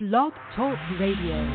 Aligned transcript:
Blog 0.00 0.32
Talk 0.56 0.78
Radio. 0.98 1.46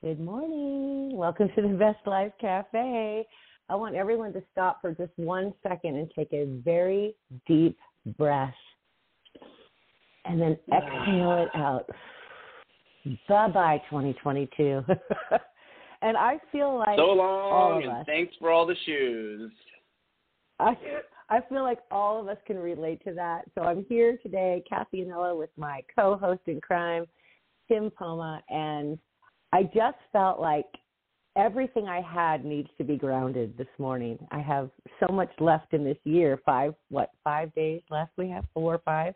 Good 0.00 0.20
morning. 0.20 1.16
Welcome 1.16 1.48
to 1.56 1.62
the 1.62 1.74
Best 1.76 1.98
Life 2.06 2.30
Cafe. 2.40 3.26
I 3.68 3.74
want 3.74 3.96
everyone 3.96 4.32
to 4.34 4.42
stop 4.52 4.80
for 4.80 4.92
just 4.92 5.10
one 5.16 5.52
second 5.64 5.96
and 5.96 6.08
take 6.14 6.32
a 6.32 6.44
very 6.64 7.16
deep 7.48 7.76
breath 8.16 8.54
and 10.24 10.40
then 10.40 10.56
exhale 10.72 11.32
it 11.32 11.48
out. 11.52 11.86
Bye 13.28 13.48
bye, 13.48 13.82
2022. 13.90 14.84
and 16.02 16.16
I 16.16 16.38
feel 16.52 16.78
like 16.78 16.96
so 16.96 17.10
all 17.10 17.16
long 17.16 17.78
of 17.78 17.88
and 17.88 17.98
us, 17.98 18.06
thanks 18.06 18.34
for 18.38 18.52
all 18.52 18.66
the 18.66 18.76
shoes. 18.86 19.50
I, 20.60 20.76
I 21.30 21.40
feel 21.48 21.62
like 21.62 21.80
all 21.90 22.20
of 22.20 22.28
us 22.28 22.38
can 22.46 22.58
relate 22.58 23.02
to 23.04 23.12
that. 23.14 23.42
So 23.54 23.62
I'm 23.62 23.84
here 23.88 24.18
today, 24.22 24.62
Cathy 24.68 25.04
Anello, 25.04 25.38
with 25.38 25.50
my 25.56 25.82
co-host 25.94 26.40
in 26.46 26.60
crime, 26.60 27.06
Tim 27.68 27.90
Poma, 27.90 28.42
and 28.48 28.98
I 29.52 29.64
just 29.64 29.98
felt 30.12 30.40
like 30.40 30.66
everything 31.36 31.86
I 31.86 32.00
had 32.00 32.44
needs 32.44 32.70
to 32.78 32.84
be 32.84 32.96
grounded 32.96 33.56
this 33.58 33.68
morning. 33.78 34.18
I 34.30 34.40
have 34.40 34.70
so 35.00 35.12
much 35.12 35.30
left 35.38 35.74
in 35.74 35.84
this 35.84 35.98
year. 36.04 36.40
Five, 36.46 36.74
what, 36.88 37.10
five 37.24 37.54
days 37.54 37.82
left? 37.90 38.12
We 38.16 38.30
have 38.30 38.44
four 38.54 38.74
or 38.74 38.82
five, 38.84 39.14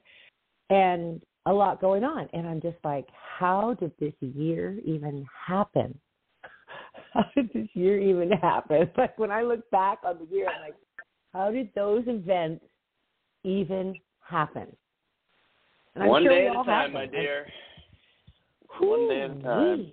and 0.69 1.21
a 1.47 1.53
lot 1.53 1.81
going 1.81 2.05
on. 2.05 2.29
And 2.33 2.47
I'm 2.47 2.61
just 2.61 2.79
like, 2.85 3.07
how 3.39 3.75
did 3.81 3.93
this 3.99 4.15
year 4.21 4.79
even 4.85 5.27
happen? 5.47 5.99
How 7.13 7.25
did 7.35 7.51
this 7.53 7.69
year 7.75 8.01
even 8.01 8.31
happen? 8.31 8.91
Like 8.97 9.19
when 9.19 9.31
I 9.31 9.43
look 9.43 9.71
back 9.71 9.99
on 10.03 10.19
the 10.19 10.35
year, 10.35 10.47
I'm 10.49 10.63
like, 10.63 10.75
how 11.33 11.51
did 11.51 11.71
those 11.75 12.05
events 12.07 12.65
even 13.45 13.95
happen? 14.21 14.69
One 15.95 16.23
sure 16.23 16.33
day 16.33 16.47
at 16.47 16.53
a 16.53 16.65
time, 16.65 16.93
my 16.93 17.07
dear. 17.07 17.47
One 18.81 19.09
day 19.09 19.23
at 19.23 19.31
a 19.31 19.43
time. 19.43 19.93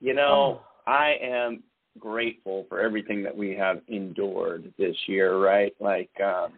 You 0.00 0.14
know, 0.14 0.60
I 0.86 1.16
am 1.22 1.62
grateful 1.98 2.64
for 2.68 2.80
everything 2.80 3.22
that 3.22 3.36
we 3.36 3.54
have 3.56 3.80
endured 3.88 4.72
this 4.78 4.96
year, 5.06 5.38
right? 5.38 5.74
Like 5.80 6.10
um 6.24 6.52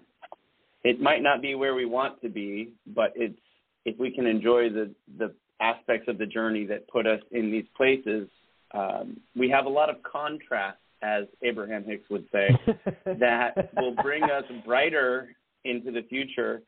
it 0.84 1.00
might 1.00 1.22
not 1.22 1.40
be 1.40 1.54
where 1.54 1.74
we 1.74 1.86
want 1.86 2.20
to 2.22 2.28
be, 2.28 2.72
but 2.94 3.12
it's 3.16 3.38
if 3.84 3.98
we 3.98 4.10
can 4.10 4.26
enjoy 4.26 4.68
the 4.68 4.90
the 5.18 5.32
aspects 5.60 6.08
of 6.08 6.18
the 6.18 6.26
journey 6.26 6.66
that 6.66 6.88
put 6.88 7.06
us 7.06 7.20
in 7.30 7.50
these 7.50 7.66
places, 7.76 8.28
um, 8.74 9.20
we 9.36 9.48
have 9.48 9.66
a 9.66 9.68
lot 9.68 9.90
of 9.90 9.96
contrast, 10.02 10.78
as 11.02 11.24
Abraham 11.42 11.84
Hicks 11.84 12.08
would 12.10 12.26
say, 12.32 12.48
that 13.06 13.70
will 13.76 13.94
bring 14.02 14.22
us 14.24 14.44
brighter 14.64 15.34
into 15.64 15.90
the 15.90 16.02
future. 16.08 16.62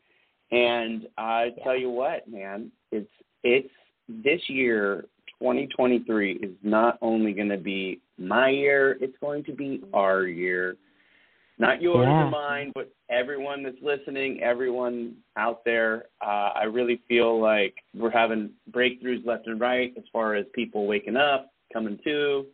And 0.50 1.06
I 1.16 1.50
tell 1.62 1.77
you 1.77 1.90
what, 1.90 2.28
man, 2.28 2.70
it's 2.92 3.10
it's 3.42 3.68
this 4.08 4.40
year, 4.48 5.06
2023, 5.40 6.32
is 6.34 6.50
not 6.62 6.98
only 7.00 7.32
going 7.32 7.48
to 7.48 7.56
be 7.58 8.00
my 8.18 8.50
year; 8.50 8.96
it's 9.00 9.16
going 9.20 9.44
to 9.44 9.52
be 9.52 9.82
our 9.92 10.24
year. 10.24 10.77
Not 11.56 11.80
yours 11.80 12.06
Yeah. 12.08 12.24
or 12.27 12.30
mine, 12.30 12.72
but 12.74 12.92
everyone 13.10 13.62
that's 13.62 13.77
listening, 13.80 14.42
everyone 14.42 15.14
out 15.36 15.64
there. 15.64 16.06
Uh, 16.20 16.50
I 16.55 16.64
really 16.64 17.00
feel 17.08 17.40
like 17.40 17.74
we're 17.96 18.10
having 18.10 18.50
breakthroughs 18.72 19.24
left 19.24 19.46
and 19.46 19.60
right 19.60 19.92
as 19.96 20.02
far 20.12 20.34
as 20.34 20.46
people 20.52 20.86
waking 20.86 21.16
up, 21.16 21.52
coming 21.72 21.98
to. 22.05 22.46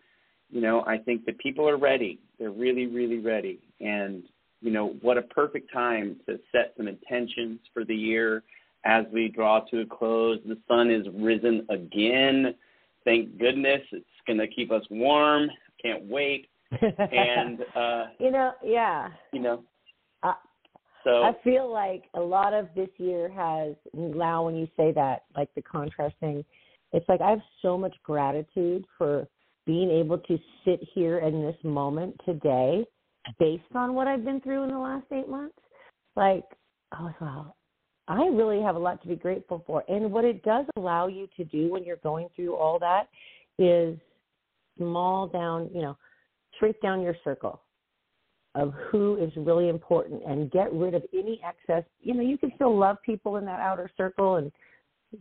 You 0.51 0.61
know, 0.61 0.84
I 0.87 0.98
think 0.98 1.25
that 1.27 1.39
people 1.39 1.69
are 1.69 1.77
ready. 1.77 2.19
They're 2.39 2.51
really, 2.51 2.87
really 2.87 3.19
ready. 3.19 3.61
And 3.81 4.25
you 4.61 4.70
know, 4.70 4.95
what 5.01 5.17
a 5.17 5.23
perfect 5.23 5.73
time 5.73 6.17
to 6.27 6.39
set 6.53 6.75
some 6.77 6.87
intentions 6.87 7.61
for 7.73 7.84
the 7.84 7.95
year 7.95 8.42
as 8.84 9.05
we 9.12 9.29
draw 9.29 9.61
to 9.70 9.81
a 9.81 9.87
close. 9.87 10.39
The 10.47 10.59
sun 10.69 10.91
is 10.91 11.07
risen 11.15 11.67
again. 11.70 12.55
Thank 13.05 13.39
goodness. 13.39 13.81
It's 13.92 14.05
going 14.27 14.39
to 14.39 14.47
keep 14.47 14.70
us 14.70 14.83
warm. 14.91 15.48
Can't 15.83 16.05
wait. 16.07 16.48
And, 16.80 17.63
uh, 17.74 18.05
you 18.20 18.30
know, 18.30 18.53
yeah. 18.63 19.08
you 19.33 19.41
know, 19.41 19.64
I, 20.23 20.35
so 21.03 21.23
I 21.23 21.33
feel 21.42 21.73
like 21.73 22.05
a 22.14 22.20
lot 22.20 22.53
of 22.53 22.69
this 22.77 22.91
year 22.98 23.29
has 23.29 23.74
now 23.92 24.45
when 24.45 24.55
you 24.55 24.69
say 24.77 24.92
that, 24.92 25.24
like 25.36 25.48
the 25.57 25.63
contrast 25.63 26.14
thing, 26.20 26.45
it's 26.92 27.08
like 27.08 27.20
I 27.20 27.30
have 27.30 27.41
so 27.63 27.77
much 27.77 27.97
gratitude 28.05 28.85
for 28.97 29.27
being 29.70 29.89
able 29.89 30.19
to 30.19 30.36
sit 30.64 30.81
here 30.95 31.20
in 31.20 31.42
this 31.42 31.55
moment 31.63 32.20
today 32.27 32.85
based 33.39 33.63
on 33.77 33.95
what 33.95 34.08
I've 34.08 34.25
been 34.25 34.41
through 34.41 34.64
in 34.64 34.70
the 34.70 34.79
last 34.79 35.07
eight 35.13 35.29
months. 35.29 35.55
Like, 36.17 36.42
oh 36.98 37.13
wow, 37.20 37.55
I 38.09 38.25
really 38.25 38.61
have 38.61 38.75
a 38.75 38.80
lot 38.80 39.01
to 39.03 39.09
be 39.09 39.14
grateful 39.14 39.63
for. 39.69 39.85
And 39.89 40.11
what 40.11 40.25
it 40.25 40.42
does 40.42 40.67
allow 40.77 41.07
you 41.07 41.29
to 41.36 41.45
do 41.45 41.70
when 41.70 41.85
you're 41.85 41.98
going 41.98 42.30
through 42.35 42.57
all 42.57 42.80
that 42.80 43.05
is 43.61 43.97
small 44.77 45.29
down, 45.29 45.70
you 45.73 45.83
know, 45.83 45.97
shrink 46.59 46.75
down 46.83 47.01
your 47.01 47.14
circle 47.23 47.63
of 48.57 48.75
who 48.91 49.23
is 49.23 49.30
really 49.36 49.69
important 49.69 50.20
and 50.27 50.51
get 50.51 50.73
rid 50.73 50.95
of 50.95 51.05
any 51.14 51.41
excess. 51.47 51.85
You 52.01 52.14
know, 52.14 52.23
you 52.23 52.39
can 52.39 52.51
still 52.57 52.77
love 52.77 52.97
people 53.07 53.36
in 53.36 53.45
that 53.45 53.61
outer 53.61 53.89
circle 53.97 54.35
and 54.35 54.51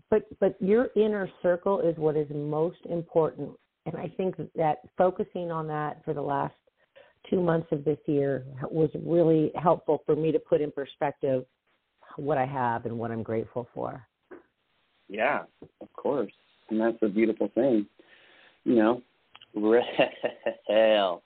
but 0.09 0.23
but 0.39 0.55
your 0.59 0.89
inner 0.95 1.29
circle 1.43 1.81
is 1.81 1.95
what 1.97 2.15
is 2.15 2.27
most 2.33 2.79
important. 2.89 3.51
And 3.85 3.95
I 3.95 4.11
think 4.17 4.35
that 4.55 4.79
focusing 4.97 5.51
on 5.51 5.67
that 5.67 6.03
for 6.05 6.13
the 6.13 6.21
last 6.21 6.53
two 7.29 7.41
months 7.41 7.67
of 7.71 7.83
this 7.83 7.97
year 8.05 8.45
was 8.69 8.89
really 9.05 9.51
helpful 9.55 10.01
for 10.05 10.15
me 10.15 10.31
to 10.31 10.39
put 10.39 10.61
in 10.61 10.71
perspective 10.71 11.45
what 12.17 12.37
I 12.37 12.45
have 12.45 12.85
and 12.85 12.97
what 12.97 13.11
I'm 13.11 13.23
grateful 13.23 13.67
for. 13.73 14.05
yeah, 15.07 15.43
of 15.81 15.93
course. 15.93 16.31
And 16.69 16.79
that's 16.79 16.97
a 17.01 17.07
beautiful 17.07 17.49
thing. 17.55 17.87
You 18.63 18.75
know, 18.75 19.01
hell. 20.67 21.23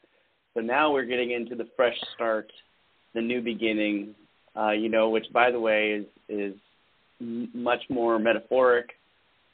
So 0.53 0.61
now 0.61 0.91
we're 0.91 1.05
getting 1.05 1.31
into 1.31 1.55
the 1.55 1.67
fresh 1.75 1.97
start, 2.15 2.51
the 3.13 3.21
new 3.21 3.41
beginning, 3.41 4.15
uh, 4.55 4.71
you 4.71 4.89
know, 4.89 5.09
which 5.09 5.25
by 5.33 5.51
the 5.51 5.59
way 5.59 5.91
is 5.91 6.05
is 6.29 6.55
much 7.19 7.81
more 7.89 8.19
metaphoric. 8.19 8.89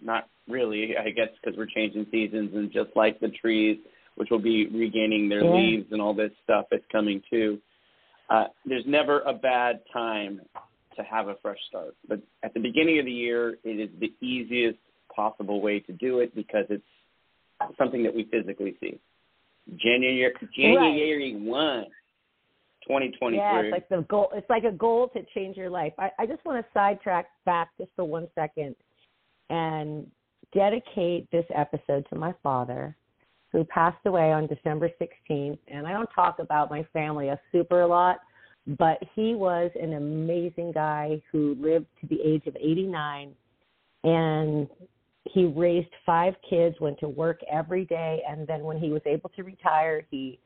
Not 0.02 0.28
really, 0.50 0.96
I 0.98 1.12
guess, 1.12 1.30
because 1.42 1.58
we're 1.58 1.68
changing 1.68 2.08
seasons, 2.12 2.52
and 2.54 2.72
just 2.72 2.90
like 2.96 3.20
the 3.20 3.30
trees, 3.30 3.78
which 4.16 4.30
will 4.30 4.40
be 4.40 4.68
regaining 4.68 5.30
their 5.30 5.44
Yeah. 5.44 5.54
leaves 5.54 5.92
and 5.92 6.02
all 6.02 6.14
this 6.14 6.32
stuff 6.44 6.66
that's 6.70 6.86
coming 6.92 7.22
too. 7.30 7.62
Uh, 8.30 8.48
there's 8.66 8.86
never 8.86 9.22
a 9.22 9.34
bad 9.34 9.82
time 9.92 10.42
to 10.96 11.04
have 11.04 11.30
a 11.30 11.36
fresh 11.36 11.60
start, 11.68 11.96
but 12.08 12.20
at 12.44 12.54
the 12.54 12.60
beginning 12.60 13.00
of 13.00 13.06
the 13.06 13.12
year, 13.12 13.58
it 13.64 13.80
is 13.80 13.90
the 14.00 14.14
easiest 14.22 14.78
possible 15.16 15.62
way 15.62 15.80
to 15.80 15.94
do 15.94 16.20
it 16.20 16.36
because 16.36 16.66
it's 16.70 16.84
something 17.78 18.04
that 18.04 18.14
we 18.14 18.26
physically 18.26 18.76
see. 18.80 19.00
January 19.78 20.34
January 20.56 21.36
one, 21.36 21.86
twenty 22.88 23.12
twenty 23.20 23.38
Yeah, 23.38 23.62
it's 23.62 23.72
like 23.72 23.90
the 23.90 24.02
goal. 24.10 24.30
It's 24.34 24.50
like 24.50 24.64
a 24.64 24.72
goal 24.72 25.10
to 25.10 25.24
change 25.34 25.56
your 25.58 25.70
life. 25.70 25.94
I, 25.98 26.12
I 26.20 26.26
just 26.26 26.44
want 26.44 26.64
to 26.64 26.72
sidetrack 26.74 27.28
back 27.46 27.70
just 27.78 27.92
for 27.96 28.04
one 28.04 28.28
second 28.36 28.76
and 29.50 30.10
dedicate 30.54 31.30
this 31.32 31.46
episode 31.56 32.06
to 32.10 32.18
my 32.18 32.34
father, 32.42 32.96
who 33.52 33.64
passed 33.66 34.06
away 34.06 34.32
on 34.32 34.48
December 34.48 34.90
16th. 35.02 35.58
And 35.68 35.88
I 35.88 35.92
don't 35.92 36.10
talk 36.14 36.40
about 36.40 36.70
my 36.70 36.86
family 36.94 37.30
a 37.30 37.40
super 37.52 37.86
lot, 37.86 38.20
but 38.78 39.00
he 39.16 39.36
was 39.36 39.72
an 39.82 39.94
amazing 39.94 40.72
guy 40.72 41.22
who 41.32 41.56
lived 41.60 41.88
to 42.02 42.08
the 42.08 42.22
age 42.24 42.46
of 42.48 42.56
89, 42.56 43.34
and 44.04 44.68
he 45.26 45.46
raised 45.46 45.90
five 46.06 46.36
kids, 46.48 46.76
went 46.80 47.00
to 47.00 47.08
work 47.08 47.40
every 47.52 47.86
day, 47.86 48.22
and 48.28 48.48
then 48.48 48.64
when 48.64 48.78
he 48.78 48.90
was 48.90 49.02
able 49.06 49.30
to 49.36 49.44
retire, 49.44 50.06
he 50.10 50.40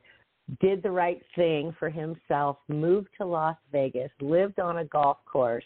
did 0.60 0.82
the 0.82 0.90
right 0.90 1.22
thing 1.36 1.74
for 1.78 1.88
himself, 1.88 2.58
moved 2.68 3.08
to 3.18 3.24
Las 3.24 3.56
Vegas, 3.72 4.10
lived 4.20 4.60
on 4.60 4.78
a 4.78 4.84
golf 4.84 5.18
course, 5.24 5.64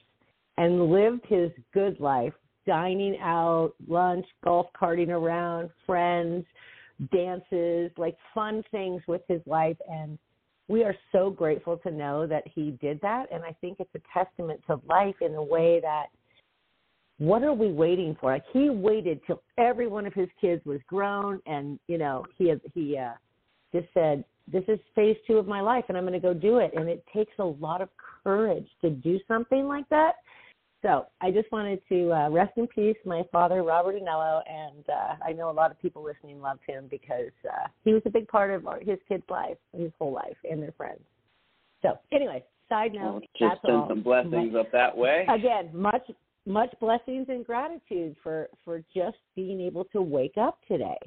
and 0.57 0.91
lived 0.91 1.25
his 1.27 1.51
good 1.73 1.99
life, 2.01 2.35
dining 2.69 3.19
out, 3.21 3.73
lunch, 3.89 4.27
golf 4.45 4.67
carting 4.79 5.11
around, 5.11 5.71
friends, 5.87 6.45
dances, 7.11 7.91
like 7.97 8.17
fun 8.35 8.63
things 8.71 9.01
with 9.09 9.23
his 9.27 9.41
life. 9.47 9.79
And 9.91 10.19
we 10.69 10.85
are 10.85 10.95
so 11.11 11.31
grateful 11.31 11.79
to 11.79 11.91
know 11.91 12.27
that 12.27 12.45
he 12.47 12.73
did 12.83 13.01
that. 13.01 13.27
And 13.33 13.43
I 13.43 13.57
think 13.63 13.79
it's 13.81 13.95
a 13.95 14.01
testament 14.13 14.61
to 14.67 14.81
life 14.87 15.15
in 15.23 15.35
a 15.35 15.43
way 15.43 15.81
that 15.81 16.09
what 17.17 17.43
are 17.43 17.55
we 17.55 17.73
waiting 17.73 18.15
for? 18.21 18.33
Like 18.33 18.45
he 18.53 18.69
waited 18.69 19.21
till 19.27 19.43
every 19.57 19.87
one 19.89 20.07
of 20.07 20.13
his 20.13 20.29
kids 20.39 20.63
was 20.67 20.81
grown 20.87 21.41
and, 21.47 21.81
you 21.89 21.97
know, 21.97 22.27
he 22.37 22.53
he 22.75 22.99
uh 22.99 23.15
just 23.73 23.89
said, 23.95 24.25
This 24.47 24.65
is 24.69 24.79
phase 24.95 25.17
two 25.27 25.39
of 25.39 25.49
my 25.49 25.63
life 25.63 25.87
and 25.89 25.97
I'm 25.97 26.05
gonna 26.05 26.21
go 26.21 26.35
do 26.35 26.59
it 26.59 26.73
and 26.77 26.87
it 26.87 27.03
takes 27.15 27.33
a 27.39 27.45
lot 27.45 27.81
of 27.81 27.89
courage 28.23 28.69
to 28.83 28.91
do 28.91 29.19
something 29.27 29.67
like 29.67 29.89
that. 29.89 30.17
So 30.83 31.07
I 31.21 31.31
just 31.33 31.51
wanted 31.51 31.81
to 31.89 32.13
uh, 32.13 32.31
rest 32.31 32.53
in 32.57 32.69
peace, 32.69 32.97
my 33.05 33.23
father, 33.33 33.63
Robert 33.65 33.97
Anello, 33.97 34.43
and 34.49 34.85
uh, 34.89 35.25
I 35.27 35.33
know 35.33 35.51
a 35.51 35.53
lot 35.53 35.73
of 35.73 35.81
people 35.81 36.05
listening 36.05 36.41
loved 36.41 36.61
him 36.67 36.87
because 36.89 37.33
uh, 37.45 37.67
he 37.85 37.93
was 37.93 38.03
a 38.07 38.11
big 38.11 38.29
part 38.29 38.53
of 38.53 38.67
our, 38.67 38.79
his 38.79 38.99
kids' 39.09 39.25
life, 39.29 39.57
his 39.77 39.91
whole 39.99 40.13
life, 40.13 40.37
and 40.49 40.63
their 40.63 40.73
friends. 40.73 41.01
So, 41.83 41.99
anyway, 42.13 42.45
side 42.69 42.93
note, 42.95 43.25
Well, 43.41 43.51
just 43.51 43.63
send 43.67 43.85
some 43.89 44.03
blessings 44.03 44.55
up 44.55 44.71
that 44.73 44.97
way. 44.97 45.27
Again, 45.33 45.71
much 45.73 46.09
much 46.47 46.73
blessings 46.81 47.27
and 47.29 47.45
gratitude 47.45 48.17
for 48.23 48.49
for 48.65 48.83
just 48.95 49.19
being 49.35 49.61
able 49.61 49.85
to 49.87 50.01
wake 50.01 50.37
up 50.39 50.61
today. 50.69 50.99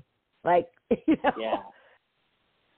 Like, 0.43 0.67
you 1.07 1.15
know. 1.23 1.31
Yeah. 1.39 1.57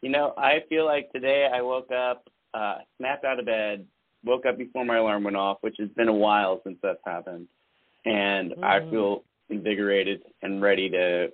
You 0.02 0.10
know, 0.10 0.34
I 0.38 0.60
feel 0.68 0.86
like 0.86 1.12
today 1.12 1.48
I 1.52 1.62
woke 1.62 1.90
up, 1.92 2.28
uh, 2.54 2.80
snapped 2.98 3.24
out 3.24 3.40
of 3.40 3.46
bed, 3.46 3.86
woke 4.26 4.46
up 4.46 4.58
before 4.58 4.86
my 4.86 4.98
alarm 4.98 5.24
went 5.24 5.38
off, 5.38 5.58
which 5.62 5.76
has 5.80 5.90
been 5.90 6.08
a 6.08 6.14
while 6.14 6.62
since 6.64 6.78
that's 6.82 7.00
happened, 7.06 7.48
and 8.06 8.52
mm. 8.52 8.64
I 8.64 8.90
feel 8.90 9.24
invigorated 9.50 10.22
and 10.42 10.62
ready 10.62 10.90
to 10.90 11.28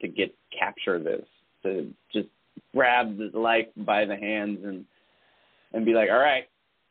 to 0.00 0.08
get 0.08 0.34
capture 0.58 0.98
this, 1.02 1.24
to 1.62 1.92
just 2.12 2.28
grab 2.74 3.18
this 3.18 3.34
life 3.34 3.66
by 3.76 4.04
the 4.04 4.16
hands 4.16 4.60
and 4.64 4.84
and 5.72 5.84
be 5.84 5.92
like, 5.92 6.08
all 6.10 6.18
right, 6.18 6.44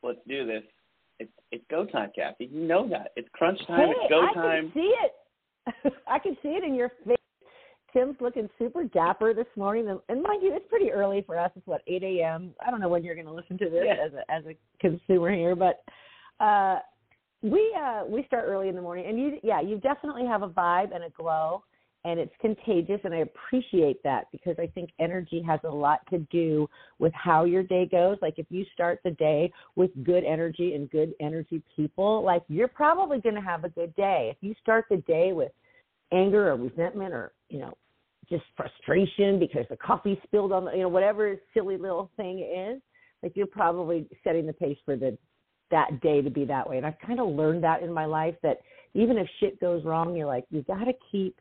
let's 0.03 0.19
do 0.27 0.45
this. 0.45 0.63
It's 1.19 1.31
it's 1.51 1.63
go 1.69 1.85
time, 1.85 2.11
Cathy. 2.15 2.49
You 2.51 2.67
know 2.67 2.87
that 2.89 3.11
it's 3.15 3.27
crunch 3.33 3.59
time. 3.67 3.79
Hey, 3.79 3.93
it's 3.97 4.09
go 4.09 4.27
I 4.29 4.33
time. 4.33 4.45
I 4.47 4.61
can 4.61 4.71
see 4.73 4.93
it. 5.03 5.93
I 6.07 6.19
can 6.19 6.37
see 6.41 6.49
it 6.49 6.63
in 6.63 6.75
your 6.75 6.91
face. 7.05 7.17
Tim's 7.93 8.15
looking 8.19 8.49
super 8.57 8.83
dapper 8.83 9.33
this 9.33 9.47
morning, 9.55 9.89
and, 9.89 9.99
and 10.09 10.21
mind 10.21 10.43
you, 10.43 10.53
it's 10.53 10.65
pretty 10.69 10.91
early 10.91 11.23
for 11.25 11.37
us. 11.37 11.51
It's 11.55 11.65
what 11.67 11.81
8 11.87 12.03
a.m. 12.03 12.53
I 12.65 12.71
don't 12.71 12.79
know 12.79 12.89
when 12.89 13.03
you're 13.03 13.15
going 13.15 13.27
to 13.27 13.33
listen 13.33 13.57
to 13.57 13.69
this 13.69 13.83
yeah. 13.85 14.05
as 14.05 14.13
a 14.13 14.31
as 14.31 14.43
a 14.45 14.55
consumer 14.79 15.31
here, 15.31 15.55
but 15.55 15.83
uh, 16.43 16.79
we 17.41 17.75
uh, 17.79 18.03
we 18.07 18.23
start 18.25 18.45
early 18.47 18.69
in 18.69 18.75
the 18.75 18.81
morning, 18.81 19.05
and 19.07 19.19
you 19.19 19.39
yeah, 19.43 19.61
you 19.61 19.77
definitely 19.79 20.25
have 20.25 20.41
a 20.41 20.49
vibe 20.49 20.93
and 20.93 21.03
a 21.03 21.09
glow 21.09 21.63
and 22.05 22.19
it's 22.19 22.33
contagious 22.39 22.99
and 23.03 23.13
i 23.13 23.17
appreciate 23.17 24.01
that 24.03 24.25
because 24.31 24.55
i 24.59 24.67
think 24.67 24.89
energy 24.99 25.41
has 25.41 25.59
a 25.63 25.69
lot 25.69 25.99
to 26.09 26.19
do 26.31 26.69
with 26.97 27.13
how 27.13 27.43
your 27.43 27.63
day 27.63 27.85
goes 27.85 28.17
like 28.21 28.35
if 28.37 28.45
you 28.49 28.65
start 28.73 28.99
the 29.03 29.11
day 29.11 29.51
with 29.75 29.91
good 30.03 30.23
energy 30.23 30.75
and 30.75 30.89
good 30.91 31.13
energy 31.19 31.61
people 31.75 32.23
like 32.23 32.43
you're 32.47 32.67
probably 32.67 33.19
going 33.19 33.35
to 33.35 33.41
have 33.41 33.63
a 33.63 33.69
good 33.69 33.93
day 33.95 34.29
if 34.31 34.37
you 34.41 34.53
start 34.61 34.85
the 34.89 34.97
day 34.97 35.33
with 35.33 35.51
anger 36.11 36.51
or 36.51 36.55
resentment 36.55 37.13
or 37.13 37.31
you 37.49 37.59
know 37.59 37.73
just 38.29 38.43
frustration 38.55 39.39
because 39.39 39.65
the 39.69 39.77
coffee 39.77 40.19
spilled 40.23 40.51
on 40.51 40.65
the 40.65 40.71
you 40.71 40.81
know 40.81 40.89
whatever 40.89 41.35
silly 41.53 41.77
little 41.77 42.11
thing 42.17 42.39
is 42.39 42.81
like 43.23 43.33
you're 43.35 43.47
probably 43.47 44.07
setting 44.23 44.45
the 44.45 44.53
pace 44.53 44.77
for 44.85 44.95
the 44.95 45.17
that 45.71 46.01
day 46.01 46.21
to 46.21 46.29
be 46.29 46.45
that 46.45 46.67
way 46.67 46.77
and 46.77 46.85
i've 46.85 46.99
kind 47.05 47.19
of 47.19 47.27
learned 47.27 47.63
that 47.63 47.83
in 47.83 47.91
my 47.91 48.05
life 48.05 48.35
that 48.41 48.57
even 48.93 49.17
if 49.17 49.27
shit 49.39 49.59
goes 49.59 49.83
wrong 49.85 50.15
you're 50.15 50.27
like 50.27 50.45
you 50.49 50.63
got 50.63 50.83
to 50.83 50.93
keep 51.11 51.35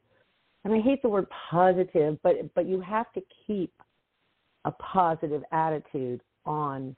and 0.65 0.75
I 0.75 0.81
hate 0.81 1.03
the 1.03 1.09
word 1.09 1.27
positive, 1.51 2.19
but 2.23 2.35
but 2.55 2.67
you 2.67 2.81
have 2.81 3.13
to 3.13 3.23
keep 3.47 3.73
a 4.65 4.71
positive 4.73 5.43
attitude 5.53 6.21
on 6.45 6.95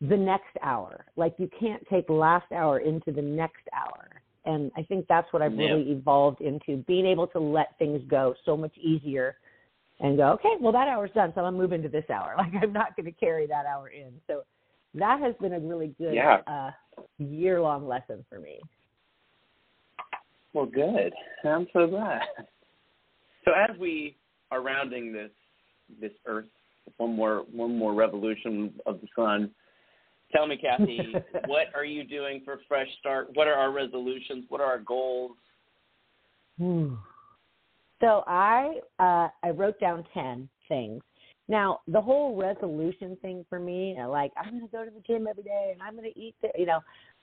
the 0.00 0.16
next 0.16 0.56
hour. 0.62 1.06
Like 1.16 1.34
you 1.38 1.48
can't 1.58 1.86
take 1.88 2.08
last 2.08 2.50
hour 2.52 2.80
into 2.80 3.12
the 3.12 3.22
next 3.22 3.62
hour. 3.72 4.15
And 4.46 4.70
I 4.76 4.82
think 4.82 5.06
that's 5.08 5.30
what 5.32 5.42
I've 5.42 5.54
yeah. 5.54 5.66
really 5.66 5.90
evolved 5.90 6.40
into 6.40 6.78
being 6.86 7.04
able 7.04 7.26
to 7.28 7.40
let 7.40 7.76
things 7.78 8.00
go 8.08 8.34
so 8.44 8.56
much 8.56 8.76
easier 8.78 9.36
and 10.00 10.16
go, 10.16 10.28
okay, 10.32 10.52
well 10.60 10.72
that 10.72 10.88
hour's 10.88 11.10
done, 11.14 11.32
so 11.34 11.42
I'm 11.42 11.56
moving 11.56 11.82
to 11.82 11.88
move 11.88 11.94
into 11.94 12.00
this 12.00 12.10
hour. 12.10 12.34
Like 12.38 12.52
I'm 12.62 12.72
not 12.72 12.96
going 12.96 13.06
to 13.06 13.12
carry 13.12 13.46
that 13.48 13.66
hour 13.66 13.88
in. 13.88 14.12
So 14.26 14.42
that 14.94 15.20
has 15.20 15.34
been 15.40 15.52
a 15.52 15.60
really 15.60 15.94
good 15.98 16.14
yeah. 16.14 16.38
uh, 16.46 16.70
year 17.18 17.60
long 17.60 17.86
lesson 17.86 18.24
for 18.28 18.38
me. 18.38 18.60
Well, 20.52 20.66
good. 20.66 21.12
I'm 21.44 21.66
so 21.72 21.86
glad. 21.86 22.22
So 23.44 23.52
as 23.52 23.78
we 23.78 24.16
are 24.50 24.62
rounding 24.62 25.12
this 25.12 25.30
this 26.00 26.12
Earth, 26.26 26.46
one 26.96 27.14
more 27.14 27.44
one 27.52 27.76
more 27.76 27.94
revolution 27.94 28.72
of 28.86 29.00
the 29.00 29.08
sun. 29.14 29.50
Tell 30.32 30.46
me, 30.46 30.56
Cathy, 30.56 31.14
what 31.46 31.66
are 31.74 31.84
you 31.84 32.04
doing 32.04 32.42
for 32.44 32.58
fresh 32.68 32.88
start? 32.98 33.28
What 33.34 33.46
are 33.46 33.54
our 33.54 33.72
resolutions? 33.72 34.44
What 34.48 34.60
are 34.60 34.66
our 34.66 34.80
goals? 34.80 35.32
So 38.00 38.24
I 38.26 38.80
uh, 38.98 39.28
I 39.42 39.50
wrote 39.54 39.78
down 39.80 40.04
ten 40.12 40.48
things. 40.68 41.02
Now 41.48 41.80
the 41.86 42.00
whole 42.00 42.36
resolution 42.36 43.16
thing 43.22 43.44
for 43.48 43.58
me, 43.58 43.96
like 44.08 44.32
I'm 44.36 44.50
going 44.50 44.62
to 44.62 44.72
go 44.72 44.84
to 44.84 44.90
the 44.90 45.00
gym 45.06 45.26
every 45.28 45.44
day 45.44 45.70
and 45.72 45.82
I'm 45.82 45.96
going 45.96 46.10
to 46.12 46.18
eat, 46.18 46.34
the, 46.42 46.48
you 46.58 46.66
know, 46.66 46.80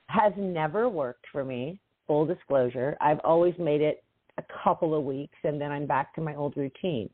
has 0.07 0.33
never 0.37 0.87
worked 0.87 1.25
for 1.31 1.43
me. 1.43 1.79
Full 2.07 2.25
disclosure, 2.25 2.97
I've 2.99 3.19
always 3.23 3.53
made 3.57 3.81
it 3.81 4.03
a 4.37 4.43
couple 4.63 4.95
of 4.95 5.03
weeks 5.03 5.37
and 5.43 5.59
then 5.59 5.71
I'm 5.71 5.85
back 5.85 6.13
to 6.15 6.21
my 6.21 6.35
old 6.35 6.57
routine. 6.57 7.09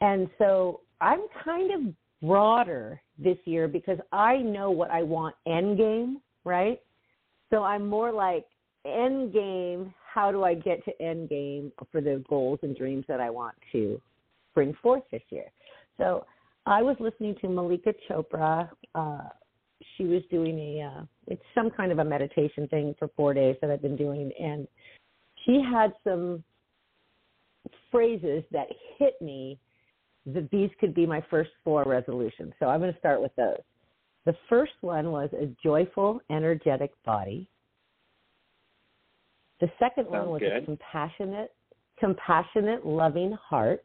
And 0.00 0.28
so 0.38 0.80
I'm 1.00 1.20
kind 1.44 1.72
of 1.72 1.94
broader 2.22 3.00
this 3.18 3.38
year 3.44 3.68
because 3.68 3.98
I 4.12 4.38
know 4.38 4.70
what 4.70 4.90
I 4.90 5.02
want 5.02 5.34
end 5.46 5.78
game, 5.78 6.20
right? 6.44 6.80
So 7.50 7.62
I'm 7.62 7.86
more 7.86 8.12
like 8.12 8.46
end 8.84 9.32
game, 9.32 9.94
how 10.12 10.32
do 10.32 10.44
I 10.44 10.54
get 10.54 10.84
to 10.84 11.02
end 11.02 11.28
game 11.28 11.72
for 11.92 12.00
the 12.00 12.22
goals 12.28 12.58
and 12.62 12.76
dreams 12.76 13.04
that 13.08 13.20
I 13.20 13.30
want 13.30 13.54
to 13.72 14.00
bring 14.54 14.74
forth 14.82 15.02
this 15.10 15.22
year? 15.30 15.46
So 15.96 16.26
I 16.66 16.82
was 16.82 16.96
listening 17.00 17.36
to 17.40 17.48
Malika 17.48 17.94
Chopra. 18.08 18.68
Uh, 18.94 19.28
she 19.96 20.04
was 20.04 20.22
doing 20.30 20.58
a, 20.58 20.82
uh, 20.82 21.04
it's 21.26 21.42
some 21.54 21.70
kind 21.70 21.92
of 21.92 21.98
a 21.98 22.04
meditation 22.04 22.68
thing 22.68 22.94
for 22.98 23.08
four 23.16 23.32
days 23.32 23.56
that 23.60 23.70
I've 23.70 23.82
been 23.82 23.96
doing. 23.96 24.30
And 24.40 24.66
she 25.44 25.62
had 25.62 25.92
some 26.04 26.42
phrases 27.90 28.44
that 28.52 28.66
hit 28.98 29.14
me 29.20 29.58
that 30.34 30.50
these 30.50 30.70
could 30.78 30.94
be 30.94 31.06
my 31.06 31.24
first 31.30 31.50
four 31.64 31.84
resolutions. 31.84 32.52
So 32.58 32.66
I'm 32.66 32.80
going 32.80 32.92
to 32.92 32.98
start 32.98 33.20
with 33.20 33.34
those. 33.36 33.60
The 34.26 34.34
first 34.48 34.72
one 34.82 35.10
was 35.10 35.30
a 35.32 35.46
joyful, 35.62 36.20
energetic 36.30 36.92
body. 37.04 37.48
The 39.60 39.70
second 39.78 40.04
Sounds 40.04 40.26
one 40.26 40.30
was 40.30 40.40
good. 40.40 40.62
a 40.62 40.64
compassionate, 40.64 41.54
compassionate, 41.98 42.84
loving 42.86 43.32
heart. 43.32 43.84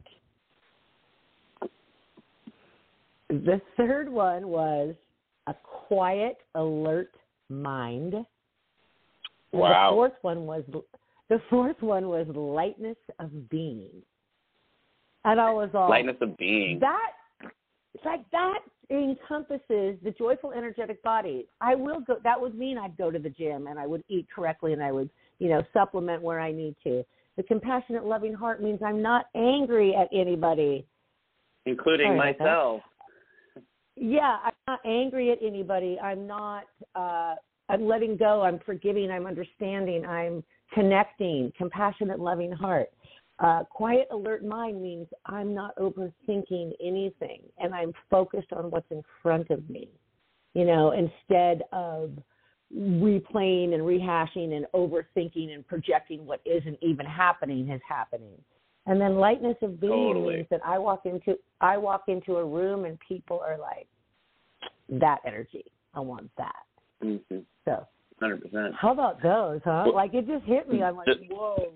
The 3.30 3.62
third 3.78 4.10
one 4.10 4.48
was 4.48 4.96
a 5.48 5.56
quiet, 5.88 6.38
alert 6.56 7.12
mind. 7.50 8.14
Wow. 9.52 9.90
The 9.90 9.96
fourth 9.96 10.14
one 10.22 10.46
was 10.46 10.64
the 11.30 11.42
fourth 11.50 11.82
one 11.82 12.10
was 12.10 12.28
lightness 12.36 12.98
of 13.20 13.50
being. 13.50 13.90
And 15.26 15.40
I 15.40 15.52
was 15.52 15.70
all 15.74 15.90
Lightness 15.90 16.18
of 16.22 16.38
being. 16.38 16.80
that 16.80 17.12
like 18.04 18.30
that 18.32 18.60
encompasses 18.90 19.98
the 20.04 20.14
joyful 20.18 20.52
energetic 20.52 21.02
body. 21.04 21.48
I 21.62 21.76
will 21.76 22.02
go 22.02 22.18
that 22.24 22.40
would 22.40 22.56
mean 22.56 22.78
I'd 22.78 22.98
go 22.98 23.12
to 23.12 23.20
the 23.20 23.30
gym 23.30 23.68
and 23.68 23.80
I 23.80 23.88
would 23.88 24.04
eat 24.10 24.28
correctly 24.34 24.74
and 24.74 24.84
I 24.84 24.92
would, 24.92 25.10
you 25.40 25.50
know, 25.50 25.64
supplement 25.72 26.22
where 26.22 26.40
I 26.40 26.52
need 26.52 26.76
to. 26.84 27.04
The 27.38 27.44
compassionate 27.44 28.06
loving 28.06 28.34
heart 28.34 28.62
means 28.62 28.80
I'm 28.86 29.02
not 29.02 29.26
angry 29.36 29.96
at 29.96 30.08
anybody. 30.14 30.86
including 31.66 32.18
myself. 32.18 32.82
Yeah, 33.96 34.38
I'm 34.44 34.54
not 34.68 34.80
angry 34.86 35.32
at 35.32 35.38
anybody. 35.42 35.98
I'm 36.00 36.28
not 36.28 36.66
uh 36.96 37.36
I'm 37.70 37.88
letting 37.88 38.18
go, 38.18 38.42
I'm 38.42 38.60
forgiving, 38.66 39.10
I'm 39.10 39.26
understanding, 39.26 40.06
I'm 40.06 40.44
connecting, 40.74 41.52
compassionate, 41.58 42.20
loving 42.20 42.52
heart. 42.52 42.90
Uh, 43.40 43.64
quiet, 43.64 44.08
alert 44.12 44.46
mind 44.46 44.82
means 44.82 45.08
I'm 45.26 45.54
not 45.54 45.76
overthinking 45.78 46.72
anything 46.82 47.42
and 47.58 47.74
I'm 47.74 47.92
focused 48.10 48.54
on 48.54 48.70
what's 48.70 48.90
in 48.92 49.04
front 49.22 49.50
of 49.50 49.70
me, 49.70 49.90
you 50.54 50.66
know, 50.66 50.92
instead 50.92 51.64
of 51.72 52.12
replaying 52.76 53.74
and 53.74 53.84
rehashing 53.84 54.56
and 54.56 54.66
overthinking 54.74 55.54
and 55.54 55.68
projecting 55.68 56.26
what 56.26 56.42
isn't 56.46 56.78
even 56.82 57.06
happening 57.06 57.70
is 57.70 57.82
happening. 57.88 58.38
And 58.86 59.00
then 59.00 59.16
lightness 59.16 59.56
of 59.62 59.80
being 59.80 60.14
Totally. 60.14 60.36
means 60.36 60.48
that 60.52 60.62
I 60.66 60.78
walk 60.78 61.06
into 61.06 61.38
I 61.62 61.78
walk 61.78 62.04
into 62.08 62.36
a 62.36 62.46
room 62.46 62.86
and 62.86 63.00
people 63.00 63.40
are 63.40 63.58
like, 63.58 63.88
that 65.00 65.20
energy. 65.26 65.66
I 65.94 66.02
want 66.02 66.30
that. 66.38 66.64
Mm-hmm. 67.04 67.40
So 67.66 67.88
Hundred 68.20 68.42
percent. 68.42 68.76
how 68.80 68.92
about 68.92 69.22
those, 69.22 69.62
huh? 69.64 69.84
Well, 69.86 69.96
like 69.96 70.14
it 70.14 70.28
just 70.28 70.46
hit 70.46 70.70
me. 70.70 70.84
I'm 70.84 70.96
like, 70.96 71.08
whoa. 71.30 71.74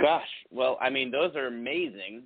Gosh, 0.00 0.28
well, 0.50 0.78
I 0.80 0.90
mean, 0.90 1.10
those 1.10 1.34
are 1.34 1.46
amazing. 1.46 2.22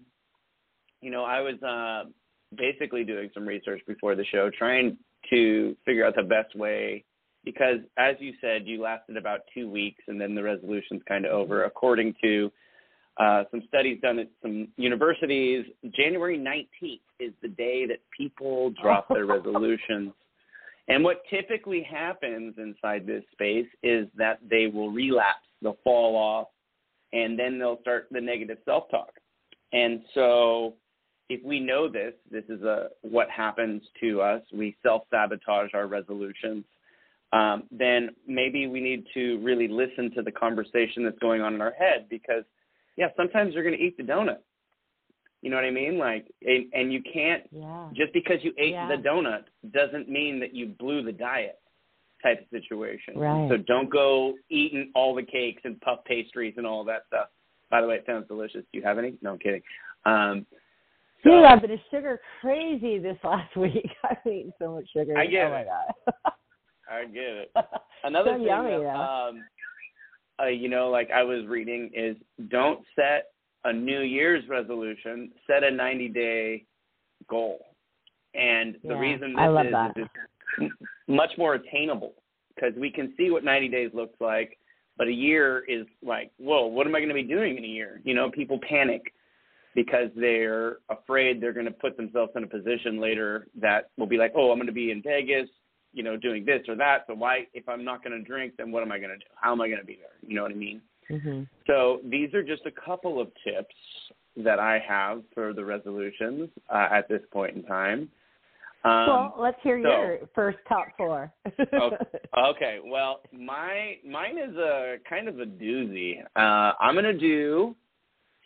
You 1.01 1.11
know, 1.11 1.25
I 1.25 1.41
was 1.41 1.63
uh, 1.63 2.11
basically 2.57 3.05
doing 3.05 3.31
some 3.33 3.47
research 3.47 3.81
before 3.87 4.15
the 4.15 4.25
show, 4.27 4.51
trying 4.57 4.99
to 5.31 5.77
figure 5.85 6.07
out 6.07 6.15
the 6.17 6.23
best 6.23 6.55
way. 6.55 7.05
Because, 7.45 7.79
as 7.99 8.15
you 8.21 8.35
said, 8.41 8.67
you 8.67 8.81
lasted 8.81 9.17
about 9.17 9.41
two 9.53 9.69
weeks, 9.69 10.03
and 10.07 10.21
then 10.21 10.35
the 10.35 10.43
resolution's 10.43 11.03
kind 11.09 11.27
of 11.27 11.33
over. 11.33 11.65
According 11.65 12.15
to 12.23 12.53
uh, 13.19 13.45
some 13.51 13.63
studies 13.67 13.99
done 14.01 14.19
at 14.21 14.29
some 14.43 14.69
universities, 14.77 15.67
January 15.97 16.39
19th 16.39 17.01
is 17.19 17.33
the 17.43 17.49
day 17.49 17.85
that 17.87 17.99
people 18.17 18.73
drop 18.81 19.09
their 19.09 19.27
resolutions. 19.27 20.13
And 20.89 21.03
what 21.03 21.23
typically 21.31 21.83
happens 21.83 22.55
inside 22.59 23.07
this 23.07 23.25
space 23.33 23.69
is 23.83 24.07
that 24.17 24.39
they 24.49 24.67
will 24.67 24.91
relapse, 24.91 25.47
they'll 25.63 25.79
fall 25.83 26.17
off, 26.17 26.49
and 27.13 27.39
then 27.39 27.59
they'll 27.59 27.81
start 27.81 28.09
the 28.11 28.21
negative 28.21 28.59
self-talk. 28.65 29.13
And 29.73 30.03
so 30.15 30.75
if 31.29 31.43
we 31.45 31.61
know 31.61 31.89
this, 31.89 32.15
this 32.31 32.45
is 32.49 32.63
a 32.63 32.89
what 33.03 33.29
happens 33.31 33.83
to 34.01 34.21
us. 34.21 34.43
We 34.53 34.77
self-sabotage 34.83 35.71
our 35.75 35.87
resolutions. 35.87 36.65
um, 37.33 37.65
then 37.71 38.11
maybe 38.27 38.67
we 38.67 38.81
need 38.81 39.07
to 39.15 39.39
really 39.39 39.67
listen 39.67 40.11
to 40.17 40.23
the 40.23 40.31
conversation 40.33 41.03
that's 41.05 41.19
going 41.19 41.41
on 41.41 41.55
in 41.55 41.61
our 41.63 41.73
head 41.73 42.07
because, 42.11 42.45
yeah, 42.97 43.09
sometimes 43.17 43.55
you're 43.55 43.63
going 43.65 43.77
to 43.77 43.83
eat 43.83 43.97
the 43.97 44.03
donut. 44.03 44.41
You 45.41 45.49
know 45.51 45.57
what 45.57 45.65
I 45.65 45.71
mean? 45.71 45.97
Like, 45.99 46.27
and, 46.43 46.67
and 46.75 46.93
you 46.93 47.03
can't 47.13 47.45
Yeah. 47.51 47.89
just 47.95 48.13
because 48.13 48.37
you 48.43 48.53
ate 48.59 48.73
Yeah. 48.73 48.87
the 48.89 49.03
donut 49.03 49.45
doesn't 49.73 50.09
mean 50.11 50.41
that 50.41 50.55
you 50.55 50.67
blew 50.67 51.03
the 51.03 51.13
diet 51.13 51.59
type 52.23 52.41
of 52.41 52.47
situation. 52.51 53.15
Right. 53.17 53.49
So 53.51 53.57
don't 53.57 53.91
go 53.91 54.35
eating 54.51 54.91
all 54.95 55.15
the 55.15 55.23
cakes 55.23 55.63
and 55.65 55.81
puff 55.81 56.01
pastries 56.05 56.55
and 56.57 56.67
all 56.67 56.85
that 56.85 57.03
stuff. 57.09 57.29
By 57.71 57.81
the 57.81 57.87
way, 57.87 57.97
it 57.97 58.05
sounds 58.07 58.29
delicious. 58.29 58.65
Do 58.73 58.79
you 58.79 58.85
have 58.85 58.99
any? 58.99 59.15
No, 59.23 59.33
I'm 59.33 59.39
kidding. 59.39 59.63
Um, 60.05 60.47
so, 61.25 61.31
Dude, 61.31 61.45
I've 61.45 61.63
been 61.63 61.79
sugar 61.91 62.21
crazy 62.41 62.99
this 62.99 63.17
last 63.25 63.57
week. 63.57 63.89
I've 64.05 64.19
eaten 64.27 64.53
so 64.61 64.75
much 64.75 64.87
sugar. 64.95 65.17
I 65.17 65.27
get 65.27 65.47
oh 65.47 65.51
my 65.51 65.61
it. 65.61 65.67
god. 65.67 66.33
I 66.91 67.05
get 67.07 67.23
it. 67.23 67.53
Another 68.05 68.33
so 68.33 68.37
thing 68.37 68.47
yummy 68.47 68.71
that, 68.83 68.95
um, 68.95 69.45
uh, 70.43 70.47
you 70.49 70.69
know, 70.69 70.91
like 70.91 71.11
I 71.11 71.23
was 71.23 71.47
reading, 71.47 71.91
is 71.95 72.17
don't 72.51 72.81
set 72.97 73.29
a 73.65 73.73
New 73.73 74.01
Year's 74.01 74.47
resolution. 74.49 75.31
Set 75.47 75.63
a 75.63 75.71
90 75.71 76.09
day 76.09 76.65
goal. 77.29 77.65
And 78.35 78.77
the 78.83 78.95
Yeah, 78.95 79.01
reason 79.01 79.35
I 79.39 79.47
love 79.47 79.67
is, 79.67 79.73
that. 79.73 79.97
is 79.97 80.71
much 81.09 81.31
more 81.39 81.55
attainable 81.55 82.15
because 82.55 82.73
we 82.79 82.91
can 82.91 83.15
see 83.17 83.31
what 83.31 83.45
90 83.45 83.69
days 83.69 83.91
looks 83.95 84.21
like, 84.21 84.59
but 84.97 85.09
a 85.09 85.13
year 85.13 85.65
is 85.69 85.87
like, 86.03 86.31
whoa, 86.39 86.67
what 86.67 86.87
am 86.87 86.95
I 86.95 87.01
going 87.01 87.09
to 87.09 87.15
be 87.15 87.23
doing 87.23 87.57
in 87.57 87.65
a 87.65 87.69
year? 87.69 88.01
You 88.05 88.15
know, 88.15 88.31
people 88.31 88.59
panic 88.69 89.13
because 89.75 90.11
they're 90.15 90.79
afraid 90.91 91.41
they're 91.41 91.53
going 91.53 91.67
to 91.67 91.73
put 91.73 91.97
themselves 91.97 92.33
in 92.37 92.45
a 92.45 92.47
position 92.47 93.01
later 93.01 93.47
that 93.61 93.91
will 93.97 94.07
be 94.07 94.19
like, 94.19 94.33
oh, 94.37 94.51
I'm 94.51 94.59
going 94.59 94.67
to 94.67 94.73
be 94.73 94.91
in 94.91 95.03
Vegas, 95.03 95.49
you 95.93 96.03
know, 96.03 96.17
doing 96.17 96.45
this 96.45 96.61
or 96.69 96.77
that. 96.77 97.05
So 97.07 97.15
why, 97.15 97.47
if 97.55 97.69
I'm 97.69 97.85
not 97.85 98.05
going 98.05 98.19
to 98.19 98.25
drink, 98.25 98.55
then 98.59 98.71
what 98.71 98.83
am 98.83 98.93
I 98.93 98.99
going 98.99 99.11
to 99.11 99.17
do? 99.17 99.25
How 99.35 99.53
am 99.53 99.61
I 99.61 99.69
going 99.69 99.81
to 99.81 99.87
be 99.87 99.99
there? 99.99 100.29
You 100.29 100.37
know 100.37 100.43
what 100.43 100.53
I 100.53 100.57
mean? 100.57 100.81
hmm 101.09 101.43
So 101.67 102.01
these 102.05 102.33
are 102.35 102.43
just 102.43 102.63
a 102.67 102.71
couple 102.71 103.21
of 103.21 103.29
tips 103.45 103.75
that 104.37 104.59
I 104.59 104.83
have 104.87 105.23
for 105.35 105.53
the 105.53 105.65
resolutions 105.65 106.49
uh, 106.71 106.89
at 106.91 107.09
this 107.09 107.23
point 107.33 107.57
in 107.57 107.63
time. 107.65 108.09
Um, 108.85 109.07
well, 109.07 109.35
let's 109.39 109.59
hear 109.63 109.81
so- 109.83 109.89
your 109.89 110.19
first 110.35 110.59
top 110.69 110.89
four. 110.97 111.33
Okay. 111.47 111.97
Okay, 112.35 112.79
well, 112.83 113.21
my 113.31 113.97
mine 114.09 114.39
is 114.39 114.57
a 114.57 114.97
kind 115.07 115.29
of 115.29 115.39
a 115.39 115.45
doozy. 115.45 116.23
Uh, 116.35 116.73
I'm 116.81 116.95
gonna 116.95 117.13
do 117.13 117.77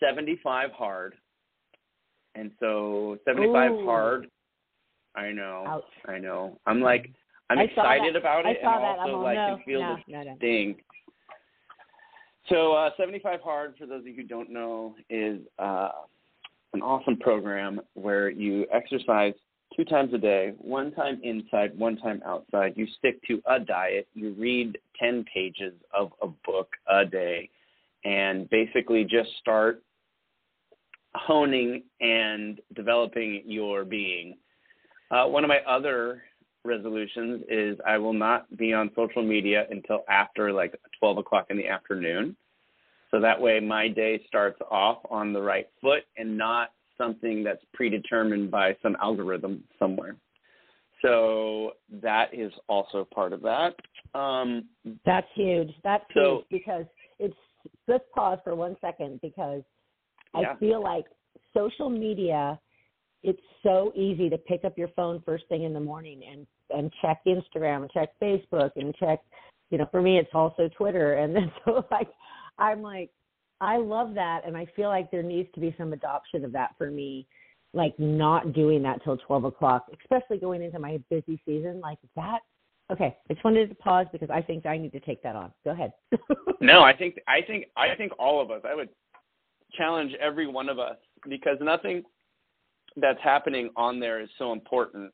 75 0.00 0.72
hard, 0.72 1.14
and 2.34 2.50
so 2.58 3.16
75 3.24 3.70
Ooh. 3.70 3.84
hard. 3.84 4.26
I 5.14 5.30
know, 5.30 5.64
Ouch. 5.68 5.84
I 6.08 6.18
know. 6.18 6.58
I'm 6.66 6.80
like, 6.80 7.12
I'm 7.48 7.60
I 7.60 7.62
excited 7.62 8.16
about 8.16 8.44
I 8.44 8.50
it, 8.50 8.58
saw 8.60 8.74
and 8.74 8.84
that. 8.84 8.98
also 8.98 9.22
like 9.22 9.36
no, 9.36 9.54
can 9.54 9.64
feel 9.64 9.80
no, 9.80 9.96
the 10.08 10.24
no. 10.24 10.34
sting. 10.38 10.76
So 12.48 12.72
uh, 12.72 12.90
75 12.96 13.40
hard, 13.40 13.74
for 13.78 13.86
those 13.86 14.00
of 14.00 14.06
you 14.08 14.14
who 14.14 14.24
don't 14.24 14.50
know, 14.50 14.96
is 15.08 15.40
uh, 15.60 15.90
an 16.74 16.82
awesome 16.82 17.18
program 17.18 17.80
where 17.94 18.30
you 18.30 18.66
exercise 18.72 19.34
two 19.76 19.84
times 19.84 20.12
a 20.14 20.18
day, 20.18 20.54
one 20.58 20.92
time 20.92 21.20
inside, 21.22 21.78
one 21.78 21.96
time 21.98 22.22
outside. 22.24 22.72
You 22.76 22.86
stick 22.98 23.20
to 23.28 23.42
a 23.46 23.60
diet. 23.60 24.08
You 24.14 24.34
read 24.38 24.78
10 24.98 25.24
pages 25.32 25.74
of 25.96 26.12
a 26.22 26.28
book 26.46 26.68
a 26.88 27.04
day 27.04 27.50
and 28.04 28.48
basically 28.50 29.04
just 29.04 29.28
start 29.40 29.82
honing 31.14 31.82
and 32.00 32.60
developing 32.74 33.42
your 33.44 33.84
being. 33.84 34.36
Uh, 35.10 35.26
one 35.26 35.44
of 35.44 35.48
my 35.48 35.60
other 35.68 36.22
resolutions 36.64 37.42
is 37.48 37.78
I 37.86 37.98
will 37.98 38.12
not 38.12 38.54
be 38.56 38.72
on 38.72 38.90
social 38.96 39.22
media 39.22 39.66
until 39.70 40.04
after 40.08 40.52
like 40.52 40.74
12 40.98 41.18
o'clock 41.18 41.46
in 41.50 41.56
the 41.56 41.68
afternoon. 41.68 42.36
So 43.10 43.20
that 43.20 43.40
way 43.40 43.60
my 43.60 43.88
day 43.88 44.22
starts 44.26 44.60
off 44.70 44.98
on 45.10 45.32
the 45.32 45.40
right 45.40 45.68
foot 45.80 46.02
and 46.16 46.36
not 46.36 46.70
something 46.98 47.42
that's 47.44 47.62
predetermined 47.74 48.50
by 48.50 48.76
some 48.82 48.96
algorithm 49.00 49.64
somewhere. 49.78 50.16
So 51.02 51.72
that 52.02 52.32
is 52.32 52.52
also 52.68 53.06
part 53.14 53.32
of 53.32 53.42
that. 53.42 53.74
Um, 54.18 54.64
That's 55.04 55.26
huge. 55.34 55.70
That's 55.84 56.04
So- 56.14 56.38
huge 56.38 56.46
because 56.50 56.86
it's 57.18 57.36
let's 57.86 58.04
pause 58.14 58.38
for 58.44 58.54
one 58.54 58.76
second 58.80 59.20
because 59.20 59.62
Yeah. 60.34 60.52
I 60.52 60.56
feel 60.56 60.80
like 60.82 61.06
social 61.52 61.90
media 61.90 62.58
it's 63.22 63.42
so 63.62 63.90
easy 63.96 64.28
to 64.30 64.38
pick 64.38 64.64
up 64.64 64.78
your 64.78 64.88
phone 64.88 65.20
first 65.22 65.48
thing 65.48 65.64
in 65.64 65.72
the 65.72 65.80
morning 65.80 66.22
and 66.24 66.46
and 66.70 66.92
check 67.00 67.20
Instagram 67.26 67.82
and 67.82 67.90
check 67.90 68.10
Facebook 68.20 68.70
and 68.76 68.94
check 68.96 69.20
you 69.70 69.78
know 69.78 69.86
for 69.86 70.00
me 70.00 70.18
it's 70.18 70.32
also 70.34 70.68
Twitter 70.68 71.14
and 71.14 71.34
then 71.34 71.50
so 71.64 71.84
like 71.90 72.08
I'm 72.58 72.82
like 72.82 73.10
I 73.60 73.76
love 73.78 74.14
that 74.14 74.42
and 74.46 74.56
I 74.56 74.66
feel 74.76 74.88
like 74.88 75.10
there 75.10 75.22
needs 75.22 75.48
to 75.54 75.60
be 75.60 75.74
some 75.78 75.92
adoption 75.92 76.44
of 76.44 76.52
that 76.52 76.70
for 76.78 76.90
me 76.90 77.26
like 77.72 77.98
not 77.98 78.52
doing 78.52 78.82
that 78.82 79.02
till 79.04 79.16
12 79.16 79.44
o'clock 79.44 79.86
especially 80.02 80.38
going 80.38 80.62
into 80.62 80.78
my 80.78 81.00
busy 81.10 81.40
season 81.44 81.80
like 81.80 81.98
that 82.14 82.40
okay 82.90 83.16
I 83.28 83.32
just 83.34 83.44
wanted 83.44 83.68
to 83.68 83.74
pause 83.74 84.06
because 84.12 84.30
I 84.30 84.42
think 84.42 84.66
I 84.66 84.78
need 84.78 84.92
to 84.92 85.00
take 85.00 85.22
that 85.22 85.36
on 85.36 85.52
go 85.64 85.70
ahead 85.70 85.92
no, 86.60 86.82
I 86.82 86.94
think 86.96 87.16
I 87.28 87.40
think 87.46 87.66
I 87.76 87.94
think 87.96 88.12
all 88.18 88.40
of 88.40 88.50
us. 88.50 88.62
I 88.68 88.74
would 88.74 88.88
challenge 89.74 90.12
every 90.20 90.46
one 90.46 90.68
of 90.68 90.78
us 90.78 90.96
because 91.28 91.58
nothing 91.60 92.02
that's 92.96 93.20
happening 93.22 93.70
on 93.76 94.00
there 94.00 94.20
is 94.20 94.28
so 94.38 94.52
important. 94.52 95.12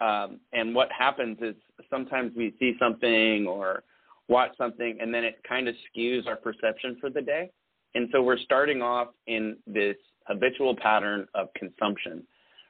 Um, 0.00 0.40
and 0.52 0.74
what 0.74 0.88
happens 0.90 1.38
is 1.42 1.54
sometimes 1.90 2.32
we 2.34 2.54
see 2.58 2.74
something 2.78 3.46
or 3.46 3.82
watch 4.28 4.52
something, 4.56 4.96
and 5.00 5.12
then 5.12 5.24
it 5.24 5.38
kind 5.46 5.68
of 5.68 5.74
skews 5.94 6.26
our 6.26 6.36
perception 6.36 6.96
for 7.00 7.10
the 7.10 7.20
day. 7.20 7.50
And 7.94 8.08
so 8.12 8.22
we're 8.22 8.38
starting 8.38 8.82
off 8.82 9.08
in 9.26 9.56
this 9.66 9.96
habitual 10.26 10.76
pattern 10.76 11.26
of 11.34 11.48
consumption 11.54 12.22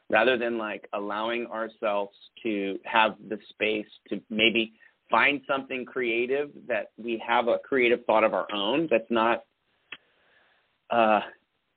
rather 0.08 0.36
than 0.36 0.58
like 0.58 0.88
allowing 0.92 1.46
ourselves 1.46 2.16
to 2.42 2.78
have 2.84 3.16
the 3.28 3.38
space 3.50 3.86
to 4.08 4.20
maybe 4.30 4.72
find 5.10 5.40
something 5.46 5.84
creative 5.84 6.50
that 6.68 6.90
we 6.96 7.22
have 7.26 7.48
a 7.48 7.58
creative 7.58 8.04
thought 8.06 8.24
of 8.24 8.32
our 8.34 8.46
own 8.52 8.88
that's 8.90 9.10
not 9.10 9.44
uh, 10.90 11.20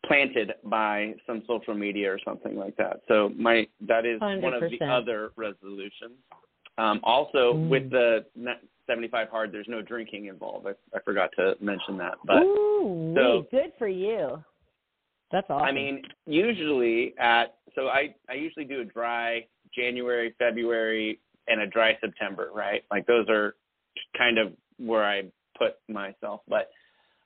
planted 0.06 0.54
by 0.64 1.14
some 1.26 1.44
social 1.48 1.74
media 1.74 2.12
or 2.12 2.20
something 2.26 2.56
like 2.56 2.76
that. 2.78 3.02
So 3.08 3.32
my 3.38 3.68
that 3.88 4.06
is 4.06 4.20
one 4.22 4.54
of 4.54 4.62
the 4.62 4.86
other 4.86 5.32
resolutions. 5.36 6.18
Um, 6.78 7.00
also, 7.04 7.54
Mm. 7.54 7.70
with 7.70 7.90
the 7.92 8.26
75 8.88 9.30
hard, 9.30 9.52
there's 9.52 9.68
no 9.68 9.82
drinking 9.82 10.26
involved. 10.26 10.68
I, 10.68 10.98
I 10.98 11.00
forgot 11.02 11.30
to 11.38 11.56
mention 11.62 11.98
that, 11.98 12.16
but 12.26 12.44
Ooh, 12.44 13.14
so- 13.16 13.48
good 13.52 13.74
for 13.78 13.88
you. 13.88 14.44
That's 15.32 15.50
awesome. 15.50 15.68
I 15.68 15.72
mean, 15.72 16.04
usually 16.28 17.16
at 17.18 17.56
so 17.74 17.88
I 17.88 18.14
I 18.30 18.36
usually 18.36 18.66
do 18.66 18.82
a 18.82 18.86
dry 18.86 19.48
January, 19.76 20.36
February, 20.38 21.20
and 21.48 21.62
a 21.62 21.68
dry 21.68 21.98
September, 22.00 22.50
right? 22.54 22.84
Like 22.92 23.08
those 23.08 23.28
are 23.30 23.56
kind 24.16 24.38
of 24.38 24.54
where 24.78 25.04
I 25.04 25.24
put 25.58 25.78
myself. 25.90 26.42
But 26.48 26.70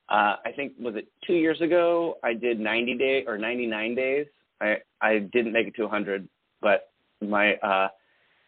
uh, 0.09 0.37
I 0.45 0.51
think 0.55 0.71
was 0.79 0.95
it 0.95 1.09
two 1.25 1.33
years 1.33 1.59
ago 1.59 2.17
I 2.23 2.33
did 2.33 2.61
90 2.61 2.97
day 2.97 3.25
or 3.27 3.37
99 3.37 3.95
days. 3.95 4.25
I 4.61 4.77
I 5.01 5.19
didn't 5.33 5.51
make 5.51 5.67
it 5.67 5.75
to 5.75 5.83
100, 5.83 6.29
but 6.61 6.91
my 7.21 7.55
uh, 7.55 7.89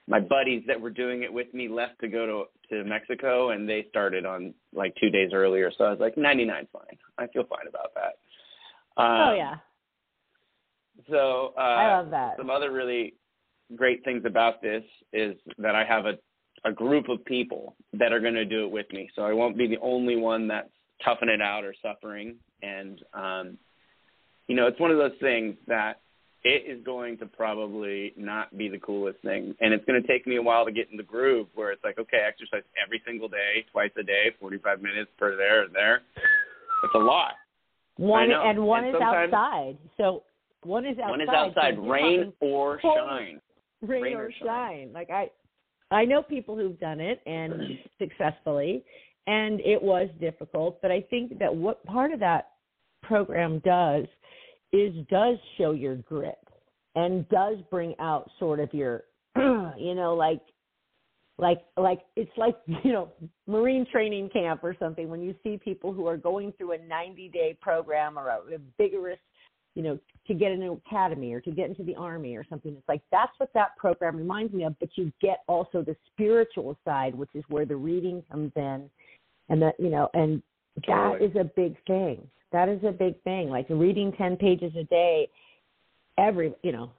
my 0.10 0.20
buddies 0.20 0.63
that 0.68 0.82
were 0.82 0.89
doing 0.89 1.22
it 1.24 1.32
with 1.32 1.54
me 1.54 1.70
left 1.70 2.00
to 2.01 2.08
go 2.10 2.25
to 2.25 2.75
to 2.75 2.84
Mexico, 2.84 3.51
and 3.51 3.70
they 3.70 3.86
started 3.89 4.25
on 4.25 4.54
like 4.74 4.94
two 5.00 5.10
days 5.10 5.32
earlier. 5.34 5.72
So 5.78 5.86
I 5.86 5.92
was 5.92 6.00
like, 6.00 6.18
99 6.18 6.68
fine. 6.74 6.84
I 7.18 7.28
feel 7.28 7.44
fine 7.44 7.68
about 7.68 7.94
that. 7.96 9.01
Um, 9.01 9.30
oh 9.30 9.34
yeah, 9.36 9.56
So 11.10 11.54
uh, 11.58 11.62
I 11.62 11.98
love 11.98 12.10
that. 12.12 12.36
some 12.38 12.50
other 12.50 12.72
really 12.72 13.13
great 13.75 14.04
things 14.04 14.24
about 14.25 14.62
this 14.62 14.84
is 15.13 15.36
that 15.60 15.75
I 15.75 15.86
have 15.86 16.06
a 16.06 16.13
a 16.66 16.74
group 16.74 17.08
of 17.08 17.24
people 17.24 17.75
that 17.94 18.12
are 18.12 18.20
going 18.20 18.34
to 18.34 18.44
do 18.44 18.66
it 18.66 18.72
with 18.72 18.88
me. 18.92 19.10
So 19.16 19.22
I 19.22 19.32
won't 19.32 19.58
be 19.58 19.66
the 19.68 19.80
only 19.82 20.18
one 20.18 20.50
that's 20.50 20.68
toughing 21.06 21.30
it 21.30 21.42
out 21.42 21.63
or 21.63 21.74
suffering. 21.82 22.36
And 22.62 23.01
um, 23.13 23.58
you 24.48 24.56
know, 24.56 24.68
it's 24.68 24.80
one 24.80 24.92
of 24.92 24.98
those 24.98 25.18
things 25.22 25.56
that 25.68 26.01
it 26.43 26.63
is 26.69 26.84
going 26.86 27.17
to 27.17 27.25
probably 27.25 28.13
not 28.15 28.58
be 28.58 28.69
the 28.69 28.79
coolest 28.79 29.19
thing, 29.22 29.55
and 29.60 29.74
it's 29.74 29.84
going 29.86 30.01
to 30.01 30.08
take 30.08 30.25
me 30.25 30.38
a 30.38 30.41
while 30.41 30.65
to 30.65 30.72
get 30.72 30.88
in 30.89 30.98
the 30.98 31.03
groove 31.03 31.48
where 31.53 31.72
it's 31.72 31.84
like, 31.84 32.00
okay, 32.00 32.25
exercise 32.25 32.63
every 32.84 33.01
single 33.05 33.27
day, 33.27 33.65
twice 33.72 33.91
a 34.00 34.03
day, 34.03 34.31
45 34.39 34.81
minutes 34.81 35.12
per 35.17 35.36
there 35.36 35.63
or 35.63 35.67
there. 35.74 36.01
It's 36.84 36.96
a 36.96 37.00
lot. 37.00 37.34
one 37.98 38.31
and 38.31 38.63
one 38.63 38.86
And 38.86 38.96
is 38.96 39.01
outside. 39.01 39.77
So 39.98 40.24
one 40.63 40.86
is 40.86 40.98
outside. 40.98 41.10
One 41.10 41.22
is 41.22 41.29
outside, 41.29 41.75
you're 41.75 41.91
rain 41.91 42.34
or 42.39 42.79
shine. 42.81 43.41
rain, 43.81 44.03
rain 44.03 44.15
or 44.15 44.25
or 44.25 44.31
shine. 44.41 44.91
Like 44.93 45.10
I, 45.10 45.29
I 45.91 46.05
know 46.05 46.22
people 46.22 46.55
who've 46.55 46.79
done 46.79 47.01
it 47.01 47.22
and 47.25 47.79
successfully, 48.00 48.84
and 49.27 49.60
it 49.60 49.81
was 49.81 50.08
difficult. 50.22 50.81
But 50.81 50.91
I 50.91 51.01
think 51.10 51.38
that 51.39 51.53
what 51.53 51.86
part 51.86 52.13
of 52.13 52.19
that 52.22 52.51
program 53.03 53.60
does 53.65 54.05
is 54.72 54.94
does 55.10 55.38
show 55.58 55.72
your 55.72 55.96
grit 55.96 56.38
and 56.96 57.28
does 57.30 57.58
bring 57.70 57.96
out 58.00 58.30
sort 58.40 58.60
of 58.60 58.74
your, 58.74 59.04
you 59.36 59.96
know, 59.96 60.16
like 60.16 60.42
like 61.40 61.62
like 61.78 62.02
it's 62.16 62.32
like 62.38 62.58
you 62.84 62.92
know 62.92 63.10
marine 63.48 63.86
training 63.92 64.30
camp 64.30 64.64
or 64.64 64.76
something. 64.80 65.10
When 65.10 65.22
you 65.22 65.34
see 65.44 65.60
people 65.64 65.94
who 65.94 66.06
are 66.08 66.18
going 66.18 66.54
through 66.58 66.74
a 66.74 66.78
90 66.78 67.30
day 67.30 67.58
program 67.62 68.20
or 68.20 68.28
a, 68.30 68.56
a 68.56 68.58
vigorous 68.78 69.20
you 69.76 69.84
know 69.84 69.98
to 70.28 70.34
get 70.34 70.52
into 70.52 70.72
academy 70.86 71.34
or 71.34 71.42
to 71.42 71.52
get 71.52 71.70
into 71.70 71.84
the 71.84 71.96
army 71.96 72.36
or 72.36 72.44
something 72.50 72.74
it's 72.74 72.90
like 72.90 73.02
that's 73.12 73.32
what 73.38 73.50
that 73.54 73.78
program 73.78 74.18
reminds 74.18 74.54
me 74.54 74.64
of. 74.64 74.78
But 74.80 74.90
you 74.96 75.12
get 75.22 75.40
also 75.48 75.82
the 75.82 75.96
spiritual 76.12 76.78
side 76.86 77.16
which 77.16 77.30
is 77.34 77.44
where 77.48 77.66
the 77.66 77.76
reading 77.76 78.24
comes 78.30 78.52
in. 78.56 78.90
And 79.52 79.62
that 79.64 79.80
you 79.80 79.90
know 79.90 80.10
and 80.14 80.44
that 80.76 80.86
Totally. 81.12 81.30
is 81.30 81.36
a 81.36 81.44
big 81.56 81.76
thing 81.86 82.28
that 82.52 82.70
is 82.70 82.84
a 82.84 82.92
big 82.92 83.22
thing 83.24 83.50
like 83.50 83.66
reading 83.70 84.12
10 84.14 84.38
pages 84.38 84.74
a 84.78 84.84
day 84.86 85.28
every 86.18 86.54
you 86.64 86.72
know 86.72 86.92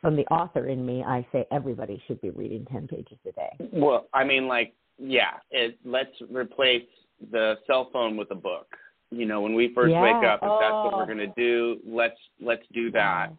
from 0.00 0.16
the 0.16 0.26
author 0.26 0.66
in 0.68 0.84
me 0.84 1.02
i 1.06 1.26
say 1.32 1.46
everybody 1.52 2.02
should 2.06 2.20
be 2.20 2.30
reading 2.30 2.66
10 2.72 2.88
pages 2.88 3.18
a 3.28 3.32
day 3.32 3.68
Well, 3.72 4.08
I 4.14 4.24
mean, 4.24 4.48
like, 4.48 4.74
yeah, 4.98 5.34
it, 5.50 5.78
let's 5.84 6.10
replace 6.30 6.86
the 7.30 7.56
cell 7.66 7.88
phone 7.92 8.16
with 8.16 8.30
a 8.30 8.34
book. 8.34 8.66
You 9.10 9.26
know, 9.26 9.40
when 9.40 9.54
we 9.54 9.72
first 9.74 9.92
Yeah. 9.92 10.02
wake 10.02 10.22
up, 10.24 10.40
if 10.42 10.52
that's 10.60 10.76
what 10.84 10.94
Oh. 10.94 10.96
we're 10.98 11.06
gonna 11.06 11.32
do, 11.36 11.80
let's 11.84 12.18
let's 12.40 12.66
do 12.72 12.90
that. 12.92 13.32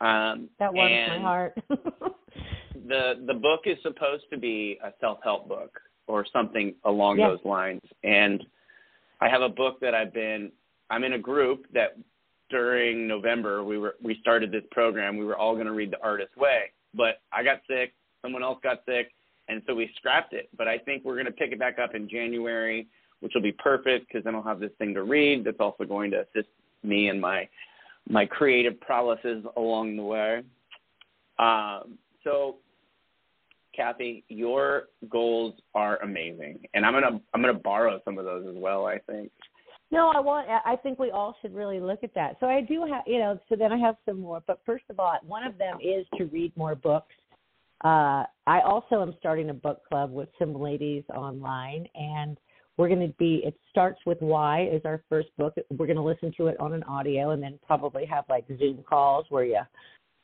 Um, 0.00 0.48
that 0.58 0.72
warms 0.72 0.92
my 1.08 1.18
heart 1.18 1.58
the 2.86 3.24
the 3.26 3.34
book 3.34 3.60
is 3.66 3.76
supposed 3.82 4.24
to 4.30 4.38
be 4.38 4.78
a 4.82 4.92
self 5.00 5.18
help 5.24 5.48
book 5.48 5.80
or 6.06 6.24
something 6.32 6.74
along 6.84 7.16
those 7.18 7.40
lines. 7.44 7.82
And 8.04 8.44
I 9.20 9.28
have 9.28 9.42
a 9.42 9.48
book 9.48 9.80
that 9.80 9.94
I've 9.94 10.12
been 10.12 10.52
I'm 10.90 11.04
in 11.04 11.14
a 11.14 11.18
group 11.18 11.66
that 11.74 11.96
during 12.50 13.06
November 13.06 13.62
we 13.64 13.78
were 13.78 13.96
we 14.02 14.18
started 14.20 14.50
this 14.50 14.64
program. 14.70 15.16
We 15.16 15.24
were 15.24 15.36
all 15.36 15.54
going 15.54 15.66
to 15.66 15.72
read 15.72 15.90
The 15.90 16.02
Artist's 16.02 16.36
Way, 16.36 16.72
but 16.94 17.20
I 17.32 17.42
got 17.42 17.60
sick. 17.68 17.92
Someone 18.22 18.42
else 18.42 18.58
got 18.62 18.82
sick, 18.86 19.12
and 19.48 19.62
so 19.66 19.74
we 19.74 19.90
scrapped 19.96 20.32
it. 20.32 20.48
But 20.56 20.68
I 20.68 20.78
think 20.78 21.04
we're 21.04 21.14
going 21.14 21.26
to 21.26 21.32
pick 21.32 21.52
it 21.52 21.58
back 21.58 21.78
up 21.78 21.94
in 21.94 22.08
January, 22.08 22.86
which 23.20 23.32
will 23.34 23.42
be 23.42 23.52
perfect 23.52 24.08
because 24.08 24.24
then 24.24 24.34
I'll 24.34 24.42
have 24.42 24.60
this 24.60 24.72
thing 24.78 24.94
to 24.94 25.02
read. 25.02 25.44
That's 25.44 25.60
also 25.60 25.84
going 25.84 26.10
to 26.12 26.20
assist 26.22 26.48
me 26.82 27.08
in 27.08 27.20
my 27.20 27.48
my 28.08 28.24
creative 28.24 28.80
prowesses 28.80 29.44
along 29.56 29.96
the 29.96 30.02
way. 30.02 30.42
Um, 31.38 31.98
so, 32.24 32.56
Cathy, 33.78 34.24
your 34.28 34.88
goals 35.08 35.54
are 35.74 36.02
amazing, 36.02 36.58
and 36.74 36.84
I'm 36.84 36.92
gonna 36.92 37.20
I'm 37.32 37.40
gonna 37.40 37.54
borrow 37.54 38.00
some 38.04 38.18
of 38.18 38.24
those 38.24 38.44
as 38.48 38.56
well. 38.56 38.86
I 38.86 38.98
think. 38.98 39.30
No, 39.90 40.12
I 40.14 40.20
want. 40.20 40.48
I 40.48 40.76
think 40.76 40.98
we 40.98 41.10
all 41.10 41.34
should 41.40 41.54
really 41.54 41.80
look 41.80 42.00
at 42.02 42.14
that. 42.14 42.36
So 42.40 42.46
I 42.46 42.60
do 42.60 42.84
have, 42.92 43.04
you 43.06 43.18
know. 43.18 43.38
So 43.48 43.56
then 43.56 43.72
I 43.72 43.78
have 43.78 43.94
some 44.04 44.20
more. 44.20 44.42
But 44.46 44.60
first 44.66 44.84
of 44.90 45.00
all, 45.00 45.16
one 45.26 45.44
of 45.44 45.56
them 45.56 45.78
is 45.80 46.04
to 46.18 46.24
read 46.26 46.54
more 46.56 46.74
books. 46.74 47.14
Uh, 47.84 48.24
I 48.46 48.60
also 48.66 49.00
am 49.00 49.14
starting 49.18 49.50
a 49.50 49.54
book 49.54 49.80
club 49.88 50.12
with 50.12 50.28
some 50.38 50.52
ladies 50.60 51.04
online, 51.14 51.86
and 51.94 52.36
we're 52.76 52.88
going 52.88 53.06
to 53.06 53.14
be. 53.18 53.42
It 53.44 53.58
starts 53.70 54.00
with 54.04 54.20
Why 54.20 54.66
is 54.66 54.82
our 54.84 55.02
first 55.08 55.28
book. 55.38 55.54
We're 55.70 55.86
going 55.86 55.96
to 55.96 56.02
listen 56.02 56.32
to 56.36 56.48
it 56.48 56.60
on 56.60 56.74
an 56.74 56.82
audio, 56.82 57.30
and 57.30 57.42
then 57.42 57.58
probably 57.66 58.04
have 58.04 58.24
like 58.28 58.44
Zoom 58.58 58.84
calls 58.86 59.24
where 59.30 59.44
you, 59.44 59.60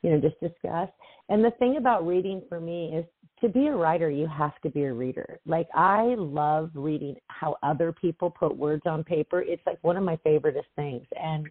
you 0.03 0.11
know, 0.11 0.19
just 0.19 0.39
discuss. 0.41 0.89
And 1.29 1.43
the 1.43 1.51
thing 1.57 1.77
about 1.77 2.05
reading 2.05 2.43
for 2.47 2.59
me 2.59 2.93
is 2.95 3.05
to 3.45 3.53
be 3.53 3.67
a 3.67 3.75
writer, 3.75 4.09
you 4.09 4.27
have 4.27 4.59
to 4.61 4.69
be 4.69 4.83
a 4.83 4.93
reader. 4.93 5.39
Like 5.45 5.67
I 5.73 6.15
love 6.17 6.71
reading 6.73 7.15
how 7.27 7.57
other 7.63 7.91
people 7.91 8.29
put 8.29 8.55
words 8.55 8.83
on 8.85 9.03
paper. 9.03 9.41
It's 9.41 9.61
like 9.65 9.77
one 9.81 9.97
of 9.97 10.03
my 10.03 10.17
favoriteest 10.25 10.63
things, 10.75 11.05
and 11.21 11.47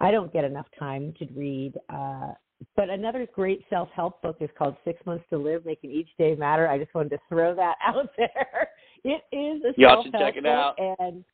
I 0.00 0.10
don't 0.10 0.32
get 0.32 0.44
enough 0.44 0.66
time 0.78 1.12
to 1.18 1.26
read. 1.34 1.74
Uh, 1.88 2.32
but 2.76 2.88
another 2.88 3.26
great 3.34 3.62
self-help 3.68 4.22
book 4.22 4.36
is 4.40 4.48
called 4.56 4.76
Six 4.84 5.04
Months 5.04 5.24
to 5.30 5.38
Live, 5.38 5.66
Making 5.66 5.90
Each 5.90 6.08
Day 6.18 6.34
Matter. 6.34 6.68
I 6.68 6.78
just 6.78 6.94
wanted 6.94 7.10
to 7.10 7.18
throw 7.28 7.54
that 7.54 7.76
out 7.86 8.08
there. 8.16 8.68
It 9.04 9.22
is 9.32 9.62
a 9.64 9.78
Y'all 9.80 10.02
should 10.02 10.12
self-help 10.12 10.34
check 10.34 10.36
it 10.36 10.46
out. 10.46 10.74
and 10.78 11.24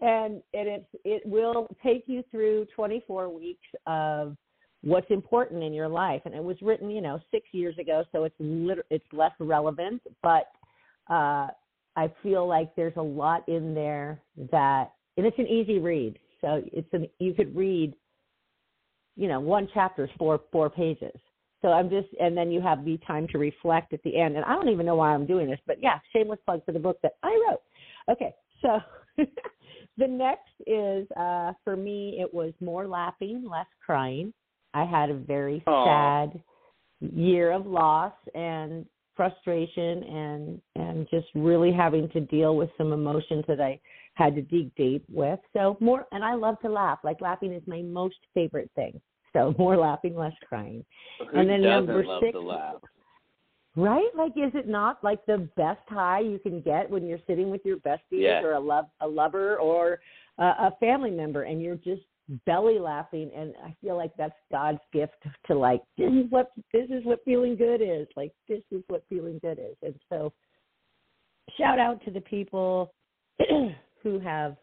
and 0.00 0.42
and 0.54 0.68
it's 0.68 0.86
it 1.04 1.22
will 1.24 1.68
take 1.82 2.04
you 2.06 2.24
through 2.30 2.66
24 2.74 3.28
weeks 3.28 3.66
of 3.86 4.36
what's 4.86 5.10
important 5.10 5.64
in 5.64 5.72
your 5.72 5.88
life. 5.88 6.22
And 6.24 6.34
it 6.34 6.42
was 6.42 6.56
written 6.62 6.90
you 6.90 7.00
know 7.00 7.18
six 7.32 7.46
years 7.52 7.76
ago 7.78 8.04
so 8.12 8.22
it's 8.24 8.36
lit- 8.38 8.86
it's 8.90 9.04
less 9.12 9.32
relevant. 9.40 10.00
But 10.22 10.46
uh 11.10 11.48
i 11.96 12.12
feel 12.22 12.46
like 12.46 12.74
there's 12.76 12.96
a 12.96 13.02
lot 13.02 13.48
in 13.48 13.74
there 13.74 14.20
that 14.52 14.92
and 15.16 15.26
it's 15.26 15.38
an 15.38 15.46
easy 15.48 15.78
read. 15.78 16.18
So 16.40 16.62
it's 16.72 16.88
an 16.92 17.08
you 17.18 17.34
could 17.34 17.54
read 17.56 17.94
you 19.16 19.28
know 19.28 19.40
one 19.40 19.68
chapter 19.74 20.04
is 20.04 20.10
four 20.18 20.40
four 20.52 20.70
pages. 20.70 21.18
So 21.62 21.68
i'm 21.68 21.90
just 21.90 22.08
and 22.20 22.36
then 22.36 22.52
you 22.52 22.60
have 22.60 22.84
the 22.84 22.96
time 22.98 23.26
to 23.32 23.38
reflect 23.38 23.92
at 23.92 24.02
the 24.04 24.16
end. 24.16 24.36
And 24.36 24.44
i 24.44 24.54
don't 24.54 24.68
even 24.68 24.86
know 24.86 24.96
why 24.96 25.12
i'm 25.12 25.26
doing 25.26 25.50
this 25.50 25.60
but 25.66 25.82
yeah 25.82 25.98
shameless 26.12 26.38
plug 26.46 26.64
for 26.64 26.70
the 26.70 26.78
book 26.78 26.98
that 27.02 27.16
i 27.24 27.30
wrote. 27.48 27.62
Okay 28.08 28.32
so 28.62 28.78
the 29.98 30.06
next 30.06 30.54
is 30.64 31.10
uh 31.16 31.52
for 31.64 31.76
me 31.76 32.18
it 32.20 32.32
was 32.32 32.52
more 32.60 32.86
laughing 32.86 33.44
less 33.50 33.66
crying 33.84 34.32
i 34.76 34.84
had 34.84 35.10
a 35.10 35.14
very 35.14 35.62
Aw. 35.66 35.84
sad 35.84 36.42
year 37.00 37.52
of 37.52 37.66
loss 37.66 38.12
and 38.34 38.86
frustration 39.16 40.02
and 40.04 40.60
and 40.76 41.08
just 41.10 41.26
really 41.34 41.72
having 41.72 42.08
to 42.10 42.20
deal 42.20 42.56
with 42.56 42.70
some 42.78 42.92
emotions 42.92 43.44
that 43.48 43.60
i 43.60 43.78
had 44.14 44.34
to 44.34 44.42
dig 44.42 44.74
deep 44.76 45.04
with 45.10 45.40
so 45.52 45.76
more 45.80 46.06
and 46.12 46.24
i 46.24 46.34
love 46.34 46.58
to 46.60 46.68
laugh 46.68 46.98
like 47.04 47.20
laughing 47.20 47.52
is 47.52 47.62
my 47.66 47.82
most 47.82 48.16
favorite 48.34 48.70
thing 48.74 49.00
so 49.36 49.54
more 49.58 49.76
laughing 49.76 50.16
less 50.16 50.32
crying 50.48 50.84
Who 51.30 51.38
And 51.38 51.48
then 51.48 51.62
number 51.62 52.04
love 52.04 52.22
six-? 52.22 52.38
Right? 53.78 54.08
Like, 54.16 54.32
is 54.36 54.52
it 54.54 54.66
not 54.66 55.04
like 55.04 55.24
the 55.26 55.46
best 55.54 55.86
high 55.88 56.20
you 56.20 56.38
can 56.38 56.62
get 56.62 56.90
when 56.90 57.06
you're 57.06 57.18
sitting 57.26 57.50
with 57.50 57.60
your 57.62 57.76
besties 57.76 58.42
or 58.42 58.54
a 58.54 58.60
love 58.60 58.86
a 59.02 59.06
lover 59.06 59.56
or 59.58 59.98
a, 60.38 60.44
a 60.44 60.72
family 60.80 61.10
member 61.10 61.42
and 61.42 61.60
you're 61.60 61.76
just 61.76 62.02
belly 62.44 62.78
laughing? 62.78 63.30
And 63.36 63.54
I 63.64 63.74
feel 63.80 63.96
like 63.96 64.12
that's 64.16 64.34
God's 64.50 64.80
gift 64.92 65.16
to 65.46 65.54
like 65.54 65.82
this 65.96 66.10
is 66.12 66.30
what 66.30 66.50
this 66.72 66.88
is 66.90 67.04
what 67.04 67.20
feeling 67.24 67.56
good 67.56 67.80
is. 67.82 68.06
Like 68.16 68.32
this 68.48 68.62
is 68.70 68.82
what 68.88 69.04
feeling 69.08 69.38
good 69.42 69.58
is. 69.58 69.76
And 69.82 69.94
so, 70.08 70.32
shout 71.58 71.78
out 71.78 72.04
to 72.04 72.10
the 72.10 72.20
people 72.22 72.92
who 74.02 74.18
have 74.20 74.56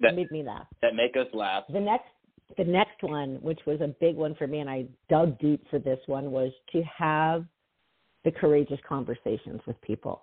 That 0.00 0.14
made 0.14 0.30
me 0.30 0.42
laugh. 0.42 0.66
that 0.82 0.94
make 0.94 1.16
us 1.16 1.32
laugh. 1.34 1.64
The 1.72 1.80
next 1.80 2.08
the 2.56 2.64
next 2.64 3.02
one, 3.02 3.38
which 3.40 3.60
was 3.66 3.80
a 3.80 3.88
big 4.00 4.16
one 4.16 4.34
for 4.34 4.46
me, 4.46 4.60
and 4.60 4.68
I 4.68 4.86
dug 5.08 5.38
deep 5.38 5.64
for 5.70 5.78
this 5.78 5.98
one, 6.06 6.30
was 6.30 6.52
to 6.72 6.82
have 6.82 7.44
the 8.24 8.30
courageous 8.30 8.78
conversations 8.88 9.60
with 9.66 9.80
people. 9.82 10.20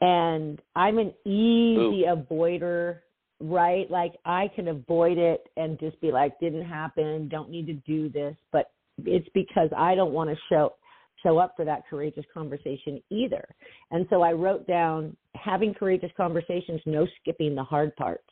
And 0.00 0.60
I'm 0.74 0.98
an 0.98 1.12
easy 1.24 2.04
avoider, 2.06 2.98
right? 3.40 3.90
Like 3.90 4.14
I 4.24 4.50
can 4.54 4.68
avoid 4.68 5.18
it 5.18 5.48
and 5.56 5.78
just 5.78 6.00
be 6.00 6.10
like, 6.10 6.38
didn't 6.40 6.66
happen, 6.66 7.28
don't 7.28 7.50
need 7.50 7.66
to 7.66 7.74
do 7.74 8.08
this. 8.08 8.36
But 8.52 8.70
it's 9.04 9.28
because 9.34 9.70
I 9.76 9.94
don't 9.94 10.12
want 10.12 10.30
to 10.30 10.36
show 10.48 10.74
show 11.22 11.38
up 11.38 11.54
for 11.56 11.64
that 11.64 11.82
courageous 11.88 12.24
conversation 12.32 13.02
either. 13.10 13.44
And 13.90 14.06
so 14.10 14.22
I 14.22 14.32
wrote 14.32 14.66
down 14.66 15.16
having 15.34 15.72
courageous 15.72 16.10
conversations, 16.16 16.80
no 16.84 17.06
skipping 17.20 17.54
the 17.54 17.64
hard 17.64 17.96
parts 17.96 18.22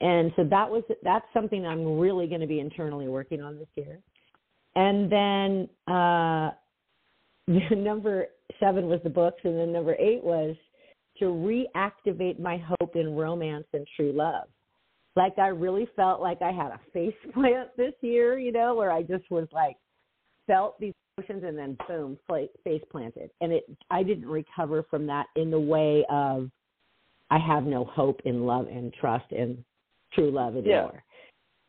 and 0.00 0.32
so 0.36 0.44
that 0.44 0.70
was 0.70 0.82
that's 1.02 1.24
something 1.32 1.66
I'm 1.66 1.98
really 1.98 2.26
going 2.26 2.42
to 2.42 2.46
be 2.46 2.60
internally 2.60 3.08
working 3.08 3.40
on 3.40 3.58
this 3.58 3.68
year. 3.76 3.98
And 4.74 5.10
then 5.10 5.68
uh, 5.88 6.50
number 7.74 8.26
seven 8.60 8.88
was 8.88 9.00
the 9.04 9.10
books, 9.10 9.40
and 9.44 9.58
then 9.58 9.72
number 9.72 9.94
eight 9.98 10.22
was 10.22 10.54
to 11.18 11.26
reactivate 11.26 12.38
my 12.38 12.62
hope 12.80 12.96
in 12.96 13.14
romance 13.14 13.66
and 13.72 13.86
true 13.96 14.12
love. 14.12 14.48
Like 15.14 15.38
I 15.38 15.48
really 15.48 15.88
felt 15.96 16.20
like 16.20 16.42
I 16.42 16.52
had 16.52 16.72
a 16.72 16.80
face 16.92 17.14
plant 17.34 17.70
this 17.76 17.94
year, 18.00 18.38
you 18.38 18.52
know, 18.52 18.74
where 18.74 18.92
I 18.92 19.02
just 19.02 19.30
was 19.30 19.48
like 19.52 19.76
felt 20.46 20.78
these 20.78 20.92
emotions 21.16 21.44
and 21.46 21.56
then 21.56 21.76
boom, 21.88 22.18
face 22.64 22.82
planted, 22.90 23.30
and 23.40 23.52
it 23.52 23.64
I 23.90 24.02
didn't 24.02 24.28
recover 24.28 24.84
from 24.90 25.06
that 25.06 25.26
in 25.36 25.50
the 25.50 25.60
way 25.60 26.04
of 26.10 26.50
I 27.30 27.38
have 27.38 27.64
no 27.64 27.84
hope 27.84 28.20
in 28.24 28.46
love 28.46 28.68
and 28.68 28.92
trust 28.94 29.32
and 29.32 29.64
true 30.12 30.30
love 30.30 30.56
anymore. 30.56 31.02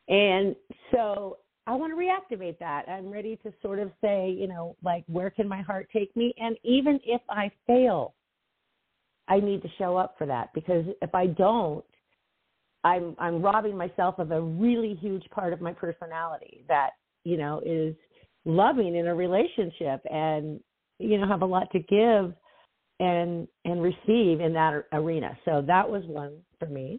And 0.08 0.54
so 0.92 1.38
I 1.66 1.74
want 1.74 1.92
to 1.92 1.96
reactivate 1.96 2.58
that. 2.60 2.88
I'm 2.88 3.10
ready 3.10 3.36
to 3.42 3.52
sort 3.60 3.78
of 3.78 3.90
say, 4.00 4.30
you 4.30 4.46
know, 4.46 4.76
like 4.82 5.04
where 5.06 5.30
can 5.30 5.48
my 5.48 5.60
heart 5.60 5.88
take 5.92 6.14
me? 6.16 6.32
And 6.38 6.56
even 6.62 7.00
if 7.04 7.20
I 7.28 7.50
fail, 7.66 8.14
I 9.28 9.40
need 9.40 9.62
to 9.62 9.68
show 9.78 9.96
up 9.96 10.14
for 10.18 10.26
that 10.26 10.52
because 10.54 10.84
if 11.02 11.14
I 11.14 11.26
don't, 11.26 11.84
I'm 12.84 13.14
I'm 13.18 13.42
robbing 13.42 13.76
myself 13.76 14.18
of 14.18 14.30
a 14.30 14.40
really 14.40 14.94
huge 14.94 15.24
part 15.30 15.52
of 15.52 15.60
my 15.60 15.72
personality 15.72 16.64
that, 16.68 16.90
you 17.24 17.36
know, 17.36 17.60
is 17.64 17.94
loving 18.44 18.96
in 18.96 19.08
a 19.08 19.14
relationship 19.14 20.00
and 20.10 20.60
you 20.98 21.18
know 21.18 21.26
have 21.26 21.42
a 21.42 21.46
lot 21.46 21.70
to 21.72 21.80
give 21.80 22.32
and 23.00 23.46
and 23.64 23.82
receive 23.82 24.40
in 24.40 24.52
that 24.54 24.84
arena. 24.92 25.36
So 25.44 25.62
that 25.66 25.88
was 25.88 26.04
one 26.06 26.36
for 26.58 26.66
me. 26.66 26.98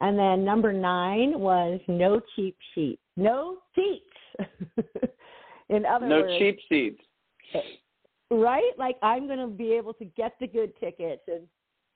And 0.00 0.18
then 0.18 0.44
number 0.44 0.72
nine 0.72 1.38
was 1.38 1.80
no 1.88 2.20
cheap 2.34 2.56
sheet, 2.74 2.98
no 3.16 3.58
cheats. 3.74 4.04
in 5.70 5.86
other 5.86 6.06
No 6.06 6.20
words, 6.20 6.38
cheap 6.38 6.58
seats. 6.68 7.02
Eh, 7.54 7.60
right? 8.30 8.72
Like 8.78 8.96
I'm 9.02 9.26
going 9.26 9.38
to 9.38 9.46
be 9.46 9.72
able 9.72 9.94
to 9.94 10.04
get 10.04 10.34
the 10.40 10.46
good 10.46 10.72
tickets 10.78 11.22
and 11.28 11.42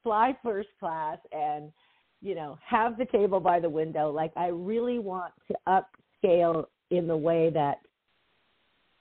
fly 0.02 0.36
first 0.42 0.68
class 0.78 1.18
and 1.32 1.70
you 2.22 2.34
know 2.34 2.58
have 2.66 2.98
the 2.98 3.06
table 3.06 3.40
by 3.40 3.60
the 3.60 3.68
window. 3.68 4.10
Like 4.10 4.32
I 4.36 4.48
really 4.48 4.98
want 4.98 5.32
to 5.48 5.54
upscale 5.68 6.66
in 6.90 7.06
the 7.06 7.16
way 7.16 7.50
that 7.50 7.78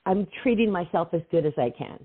I'm 0.05 0.27
treating 0.43 0.71
myself 0.71 1.09
as 1.13 1.21
good 1.31 1.45
as 1.45 1.53
I 1.57 1.71
can. 1.75 1.99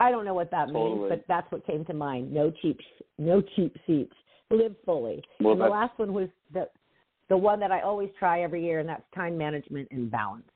I 0.00 0.10
don't 0.10 0.24
know 0.24 0.34
what 0.34 0.50
that 0.52 0.68
Totally. 0.68 0.94
means, 0.94 1.06
but 1.10 1.24
that's 1.26 1.50
what 1.50 1.66
came 1.66 1.84
to 1.86 1.94
mind. 1.94 2.32
No 2.32 2.52
cheap, 2.62 2.78
no 3.18 3.42
cheap 3.56 3.76
seats. 3.86 4.14
Live 4.50 4.76
fully. 4.84 5.22
Well, 5.40 5.52
and 5.52 5.60
the 5.60 5.66
last 5.66 5.98
one 5.98 6.14
was 6.14 6.28
the 6.52 6.68
the 7.28 7.36
one 7.36 7.60
that 7.60 7.70
I 7.70 7.82
always 7.82 8.08
try 8.18 8.42
every 8.42 8.64
year, 8.64 8.78
and 8.78 8.88
that's 8.88 9.02
time 9.14 9.36
management 9.36 9.88
and 9.90 10.10
balance. 10.10 10.48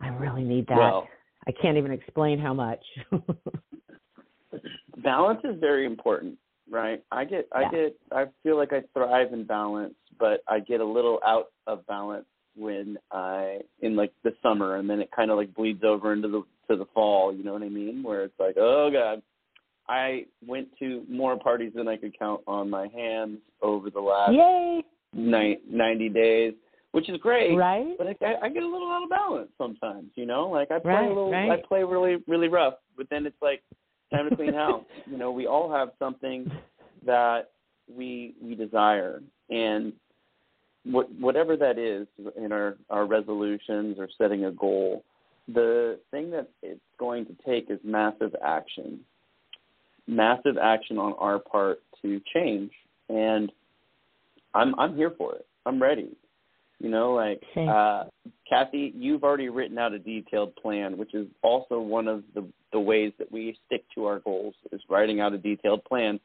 I 0.00 0.08
really 0.08 0.42
need 0.42 0.66
that. 0.68 0.78
Well, 0.78 1.08
I 1.46 1.52
can't 1.52 1.76
even 1.76 1.92
explain 1.92 2.38
how 2.38 2.54
much. 2.54 2.82
balance 5.02 5.40
is 5.44 5.56
very 5.60 5.86
important, 5.86 6.38
right? 6.70 7.02
I 7.10 7.24
get 7.24 7.48
I 7.52 7.62
Yeah. 7.62 7.70
get 7.70 7.96
I 8.12 8.24
feel 8.42 8.56
like 8.56 8.72
I 8.72 8.82
thrive 8.92 9.32
in 9.32 9.44
balance, 9.44 9.94
but 10.18 10.42
I 10.48 10.60
get 10.60 10.80
a 10.80 10.84
little 10.84 11.20
out 11.26 11.52
of 11.66 11.86
balance 11.86 12.26
when 12.56 12.96
I 13.10 13.60
in 13.80 13.96
like 13.96 14.12
the 14.22 14.32
summer 14.42 14.76
and 14.76 14.88
then 14.88 15.00
it 15.00 15.10
kind 15.14 15.30
of 15.30 15.36
like 15.36 15.54
bleeds 15.54 15.82
over 15.84 16.12
into 16.12 16.28
the 16.28 16.42
to 16.70 16.76
the 16.76 16.86
fall, 16.94 17.34
you 17.34 17.44
know 17.44 17.52
what 17.52 17.62
I 17.62 17.68
mean? 17.68 18.02
Where 18.02 18.24
it's 18.24 18.38
like, 18.38 18.56
"Oh 18.56 18.90
god, 18.90 19.20
I 19.88 20.26
went 20.46 20.68
to 20.78 21.04
more 21.08 21.38
parties 21.38 21.72
than 21.74 21.88
I 21.88 21.96
could 21.96 22.18
count 22.18 22.40
on 22.46 22.70
my 22.70 22.88
hands 22.88 23.38
over 23.60 23.90
the 23.90 24.00
last 24.00 24.32
Yay! 24.32 24.82
ni- 25.12 25.58
90 25.68 26.08
days, 26.08 26.54
which 26.94 27.08
is 27.08 27.16
great. 27.18 27.56
Right? 27.56 27.98
But 27.98 28.06
I, 28.22 28.34
I 28.44 28.48
get 28.48 28.62
a 28.62 28.68
little 28.68 28.88
out 28.88 29.02
of 29.02 29.10
balance 29.10 29.50
sometimes, 29.58 30.10
you 30.14 30.26
know. 30.26 30.48
Like 30.48 30.70
I 30.70 30.78
play 30.78 30.92
Right, 30.92 31.06
a 31.06 31.08
little, 31.08 31.32
right. 31.32 31.50
I 31.50 31.66
play 31.66 31.82
really, 31.82 32.22
really 32.28 32.46
rough. 32.46 32.74
But 32.96 33.10
then 33.10 33.26
it's 33.26 33.36
like 33.42 33.64
time 34.12 34.30
to 34.30 34.36
clean 34.36 34.54
house. 34.54 34.84
You 35.10 35.18
know, 35.18 35.32
we 35.32 35.48
all 35.48 35.70
have 35.72 35.88
something 35.98 36.48
that 37.04 37.50
we 37.92 38.34
we 38.40 38.54
desire, 38.54 39.20
and 39.50 39.92
what 40.84 41.10
whatever 41.18 41.56
that 41.56 41.78
is 41.78 42.06
in 42.36 42.52
our 42.52 42.76
our 42.90 43.06
resolutions 43.06 43.96
or 43.98 44.08
setting 44.16 44.44
a 44.44 44.52
goal, 44.52 45.04
the 45.52 45.98
thing 46.12 46.30
that 46.30 46.48
it's 46.62 46.80
going 46.98 47.26
to 47.26 47.36
take 47.44 47.70
is 47.70 47.80
massive 47.82 48.36
action, 48.42 49.00
massive 50.06 50.56
action 50.62 50.96
on 50.98 51.14
our 51.18 51.40
part 51.40 51.80
to 52.02 52.20
change, 52.32 52.70
and 53.08 53.50
I'm 54.54 54.78
I'm 54.78 54.96
here 54.96 55.12
for 55.18 55.34
it. 55.34 55.46
I'm 55.66 55.82
ready. 55.82 56.16
You 56.84 56.90
know, 56.90 57.14
like 57.14 57.42
uh 57.56 58.04
Cathy, 58.46 58.92
you've 58.94 59.24
already 59.24 59.48
written 59.48 59.78
out 59.78 59.94
a 59.94 59.98
detailed 59.98 60.54
plan, 60.56 60.98
which 60.98 61.14
is 61.14 61.26
also 61.42 61.80
one 61.80 62.06
of 62.06 62.24
the 62.34 62.46
the 62.72 62.78
ways 62.78 63.10
that 63.18 63.32
we 63.32 63.58
stick 63.64 63.84
to 63.94 64.04
our 64.04 64.18
goals 64.20 64.54
is 64.70 64.82
writing 64.90 65.18
out 65.18 65.32
a 65.32 65.38
detailed 65.38 65.82
plan. 65.84 66.20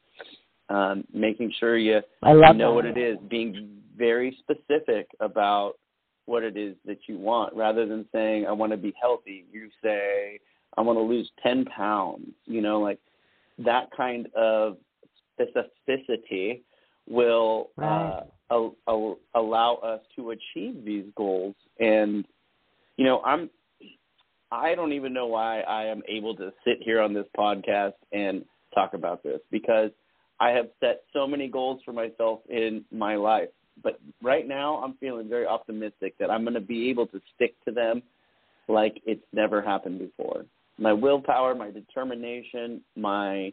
Um, 0.68 1.04
making 1.14 1.50
sure 1.58 1.78
you 1.78 2.02
I 2.22 2.32
love 2.34 2.56
know 2.56 2.72
that. 2.72 2.74
what 2.74 2.84
it 2.84 2.98
is, 2.98 3.16
being 3.30 3.78
very 3.96 4.36
specific 4.40 5.08
about 5.20 5.78
what 6.26 6.42
it 6.42 6.58
is 6.58 6.76
that 6.84 6.98
you 7.06 7.16
want 7.16 7.54
rather 7.54 7.86
than 7.86 8.04
saying 8.12 8.46
I 8.46 8.52
want 8.52 8.70
to 8.72 8.76
be 8.76 8.92
healthy. 9.00 9.46
You 9.50 9.70
say 9.82 10.38
I 10.76 10.82
want 10.82 10.98
to 10.98 11.02
lose 11.02 11.30
10 11.42 11.64
pounds, 11.64 12.26
you 12.44 12.60
know, 12.60 12.80
like 12.80 12.98
that 13.64 13.88
kind 13.96 14.28
of 14.36 14.76
specificity 15.40 16.60
will 17.08 17.70
Right. 17.76 17.88
uh, 17.88 18.24
al- 18.50 18.76
al- 18.88 19.18
allow 19.34 19.74
us 19.76 20.00
to 20.16 20.30
achieve 20.30 20.84
these 20.84 21.04
goals. 21.16 21.54
And 21.78 22.24
you 22.96 23.04
know, 23.04 23.22
I'm 23.22 23.50
I 24.52 24.74
don't 24.74 24.92
even 24.92 25.12
know 25.12 25.26
why 25.26 25.60
I 25.60 25.84
am 25.84 26.02
able 26.08 26.34
to 26.36 26.52
sit 26.64 26.78
here 26.80 27.00
on 27.00 27.14
this 27.14 27.26
podcast 27.38 27.94
and 28.12 28.44
talk 28.74 28.94
about 28.94 29.22
this 29.22 29.40
because 29.50 29.90
I 30.40 30.50
have 30.50 30.68
set 30.80 31.02
so 31.12 31.26
many 31.26 31.48
goals 31.48 31.80
for 31.84 31.92
myself 31.92 32.40
in 32.48 32.84
my 32.90 33.14
life. 33.16 33.50
But 33.82 34.00
right 34.22 34.46
now, 34.46 34.76
I'm 34.82 34.94
feeling 34.94 35.28
very 35.28 35.46
optimistic 35.46 36.14
that 36.18 36.30
I'm 36.30 36.42
going 36.42 36.54
to 36.54 36.60
be 36.60 36.90
able 36.90 37.06
to 37.08 37.20
stick 37.34 37.54
to 37.66 37.72
them 37.72 38.02
like 38.68 39.00
it's 39.06 39.24
never 39.32 39.62
happened 39.62 39.98
before. 39.98 40.44
My 40.78 40.92
willpower, 40.92 41.54
my 41.54 41.70
determination, 41.70 42.80
my 42.96 43.52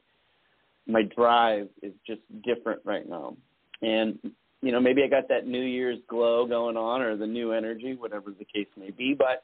my 0.88 1.02
drive 1.04 1.68
is 1.82 1.92
just 2.06 2.22
different 2.44 2.82
right 2.86 3.08
now. 3.08 3.36
And 3.82 4.18
you 4.62 4.72
know, 4.72 4.80
maybe 4.80 5.04
I 5.04 5.08
got 5.08 5.28
that 5.30 5.46
New 5.48 5.62
Year's 5.62 6.00
glow 6.10 6.46
going 6.48 6.78
on 6.78 7.02
or 7.02 7.16
the 7.16 7.28
new 7.28 7.52
energy, 7.52 7.96
whatever 7.96 8.32
the 8.32 8.46
case 8.46 8.68
may 8.78 8.90
be, 8.92 9.14
but 9.18 9.44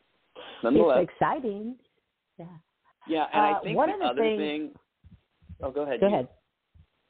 nonetheless, 0.64 1.00
It's 1.04 1.12
exciting. 1.12 1.76
Yeah. 2.38 2.46
yeah, 3.08 3.26
and 3.32 3.42
I 3.42 3.52
Uh, 3.54 3.60
think 3.62 3.78
one 3.78 4.00
the 4.00 4.06
other 4.06 4.22
things- 4.22 4.40
thing 4.40 4.80
Oh, 5.62 5.72
go 5.72 5.84
ahead. 5.84 6.00
Go 6.02 6.08
you. 6.08 6.14
ahead. 6.14 6.28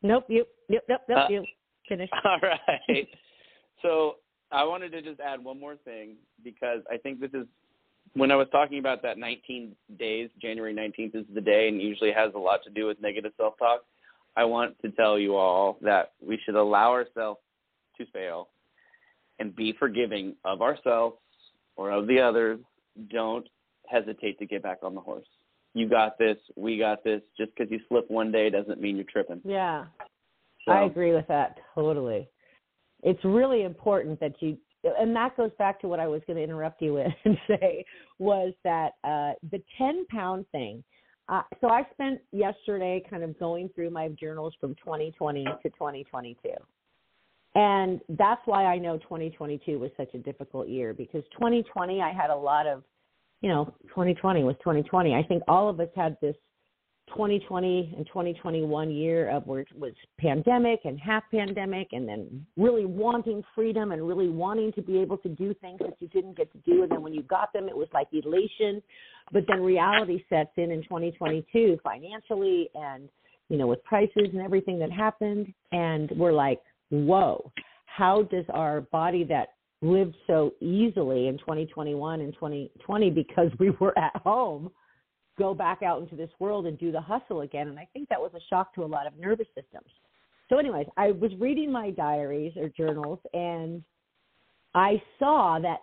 Nope. 0.04 0.26
You. 0.28 0.46
Yep. 0.70 0.84
Nope. 0.89 1.02
Nope. 1.08 1.18
Uh, 1.18 1.28
you. 1.30 1.46
Finish. 1.88 2.10
All 2.26 2.39
right. 2.42 3.08
So 3.82 4.18
I 4.52 4.63
wanted 4.63 4.92
to 4.92 5.02
just 5.02 5.20
add 5.20 5.44
one 5.44 5.60
more 5.60 5.76
thing 5.78 6.18
because 6.44 6.82
I 6.92 6.98
think 6.98 7.20
this 7.20 7.32
is 7.34 7.48
when 8.13 8.30
I 8.32 8.36
was 8.36 8.48
talking 8.52 8.78
about 8.80 9.02
that 9.02 9.18
19 9.18 9.76
days, 9.98 10.30
January 10.39 10.74
19th 10.74 11.16
is 11.16 11.26
the 11.34 11.42
day 11.42 11.68
and 11.68 11.82
usually 11.82 12.12
has 12.12 12.34
a 12.36 12.38
lot 12.38 12.63
to 12.66 12.70
do 12.70 12.86
with 12.86 13.02
negative 13.02 13.32
self 13.38 13.58
talk. 13.58 13.86
I 14.36 14.44
want 14.44 14.80
to 14.82 14.92
tell 14.92 15.18
you 15.18 15.36
all 15.36 15.78
that 15.82 16.12
we 16.22 16.38
should 16.46 16.56
allow 16.56 16.92
ourselves 16.92 17.39
to 17.98 18.06
fail 18.08 18.50
and 19.40 19.56
be 19.56 19.74
forgiving 19.78 20.36
of 20.46 20.62
ourselves 20.62 21.18
or 21.76 21.92
of 21.92 22.08
the 22.08 22.20
others. 22.20 22.60
Don't 23.10 23.48
hesitate 23.88 24.40
to 24.40 24.46
get 24.46 24.64
back 24.64 24.80
on 24.84 24.96
the 24.96 25.02
horse. 25.02 25.26
You 25.74 25.90
got 25.90 26.18
this. 26.18 26.38
We 26.56 26.78
got 26.78 27.04
this. 27.04 27.22
Just 27.38 27.52
because 27.56 27.72
you 27.72 27.80
slip 27.90 28.10
one 28.10 28.32
day 28.32 28.50
doesn't 28.50 28.80
mean 28.80 28.96
you're 28.96 29.06
tripping. 29.12 29.42
Yeah. 29.44 29.86
So, 30.66 30.72
I 30.72 30.86
agree 30.86 31.14
with 31.14 31.28
that 31.28 31.58
totally. 31.76 32.30
It's 33.02 33.24
really 33.26 33.64
important 33.64 34.20
that 34.20 34.34
you, 34.40 34.58
and 34.84 35.16
that 35.16 35.36
goes 35.36 35.52
back 35.58 35.82
to 35.82 35.88
what 35.88 36.00
I 36.00 36.08
was 36.08 36.22
going 36.26 36.38
to 36.38 36.44
interrupt 36.44 36.82
you 36.82 36.94
with 36.94 37.12
and 37.26 37.38
say 37.48 37.84
was 38.20 38.54
that 38.64 38.94
uh, 39.04 39.34
the 39.52 39.62
10 39.78 40.06
pound 40.10 40.46
thing. 40.52 40.84
Uh, 41.30 41.42
so 41.62 41.70
I 41.70 41.84
spent 41.94 42.20
yesterday 42.32 43.04
kind 43.10 43.24
of 43.24 43.38
going 43.40 43.70
through 43.74 43.90
my 43.90 44.10
journals 44.10 44.54
from 44.60 44.76
2020 44.76 45.46
to 45.46 45.70
2022. 45.70 46.50
And 47.56 48.02
that's 48.10 48.42
why 48.46 48.66
I 48.66 48.78
know 48.80 48.98
2022 48.98 49.78
was 49.78 49.92
such 49.96 50.13
a 50.13 50.18
difficult 50.18 50.68
year 50.68 50.94
because 50.94 51.24
2020 51.34 52.02
I 52.02 52.12
had 52.12 52.32
a 52.32 52.36
lot 52.36 52.66
of, 52.66 52.84
you 53.42 53.50
know, 53.50 53.66
2020 53.89 54.44
was 54.44 54.56
2020. 54.60 55.13
I 55.13 55.24
think 55.24 55.44
all 55.48 55.70
of 55.70 55.80
us 55.80 55.89
had 55.96 56.18
this 56.22 56.36
2020 57.10 57.94
and 57.98 58.08
2021 58.08 58.89
year 58.89 59.30
of 59.30 59.46
where 59.46 59.60
it 59.60 59.68
was 59.76 59.92
pandemic 60.20 60.80
and 60.86 61.00
half 61.00 61.24
pandemic 61.32 61.89
and 61.92 62.08
then 62.08 62.46
really 62.58 62.86
wanting 62.86 63.44
freedom 63.54 63.92
and 63.92 64.08
really 64.08 64.30
wanting 64.30 64.72
to 64.74 64.82
be 64.82 64.98
able 64.98 65.18
to 65.18 65.30
do 65.30 65.54
things 65.56 65.80
that 65.80 65.96
you 66.00 66.08
didn't 66.08 66.36
get 66.36 66.52
to 66.54 66.58
do. 66.60 66.82
And 66.82 66.92
then 66.92 67.02
when 67.02 67.13
you 67.13 67.22
got 67.24 67.54
them 67.54 67.68
it 67.68 67.76
was 67.76 67.89
like 67.94 68.08
elation. 68.13 68.82
But 69.32 69.44
then 69.48 69.62
reality 69.62 70.24
sets 70.30 70.52
in 70.58 70.72
in 70.72 70.82
2022 70.84 71.78
financially 71.84 72.70
and 72.74 73.10
you 73.50 73.58
know 73.58 73.68
with 73.68 73.84
prices 73.84 74.30
and 74.32 74.42
everything 74.42 74.80
that 74.80 74.92
happened. 74.92 75.54
And 75.72 76.10
we're 76.16 76.34
like 76.34 76.62
whoa 76.89 77.52
how 77.86 78.24
does 78.24 78.46
our 78.54 78.82
body 78.82 79.24
that 79.24 79.50
lived 79.82 80.15
so 80.28 80.54
easily 80.62 81.28
in 81.28 81.38
2021 81.38 82.22
and 82.22 82.34
2020 82.34 83.10
because 83.10 83.52
we 83.60 83.69
were 83.80 83.98
at 83.98 84.15
home 84.17 84.72
go 85.38 85.54
back 85.54 85.82
out 85.84 86.02
into 86.02 86.15
this 86.15 86.30
world 86.39 86.67
and 86.67 86.78
do 86.78 86.91
the 86.91 87.02
hustle 87.02 87.41
again. 87.41 87.67
And 87.67 87.80
I 87.80 87.88
think 87.93 88.10
that 88.10 88.19
was 88.19 88.32
a 88.36 88.39
shock 88.50 88.74
to 88.76 88.84
a 88.84 88.86
lot 88.86 89.08
of 89.08 89.17
nervous 89.17 89.48
systems. 89.56 89.89
So, 90.50 90.58
anyways, 90.58 90.88
I 90.98 91.12
was 91.12 91.32
reading 91.39 91.72
my 91.72 91.89
diaries 91.89 92.54
or 92.58 92.69
journals 92.69 93.19
and 93.34 93.84
I 94.76 95.02
saw 95.19 95.60
that 95.60 95.80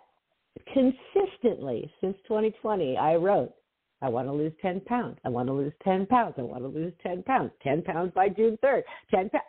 consistently 0.73 1.91
since 2.01 2.15
2020, 2.27 2.97
I 2.97 3.15
wrote, 3.15 3.53
I 4.01 4.09
want 4.09 4.27
to 4.27 4.31
lose 4.31 4.53
10 4.61 4.81
pounds. 4.81 5.17
I 5.25 5.29
want 5.29 5.47
to 5.47 5.53
lose 5.53 5.73
10 5.83 6.07
pounds. 6.07 6.35
I 6.37 6.41
want 6.41 6.63
to 6.63 6.67
lose 6.67 6.93
10 7.03 7.23
pounds. 7.23 7.51
10 7.63 7.83
pounds 7.83 8.11
by 8.15 8.29
June 8.29 8.57
3rd. 8.63 8.81
10 9.13 9.29
pounds 9.29 9.43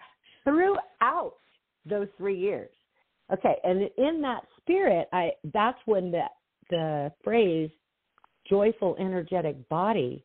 throughout 0.44 1.34
those 1.86 2.08
three 2.16 2.38
years. 2.38 2.70
Okay. 3.32 3.56
And 3.64 3.88
in 3.96 4.20
that 4.22 4.42
spirit, 4.60 5.08
I, 5.12 5.32
that's 5.52 5.78
when 5.86 6.10
the, 6.10 6.24
the 6.70 7.12
phrase 7.24 7.70
joyful, 8.48 8.96
energetic 8.98 9.68
body, 9.68 10.24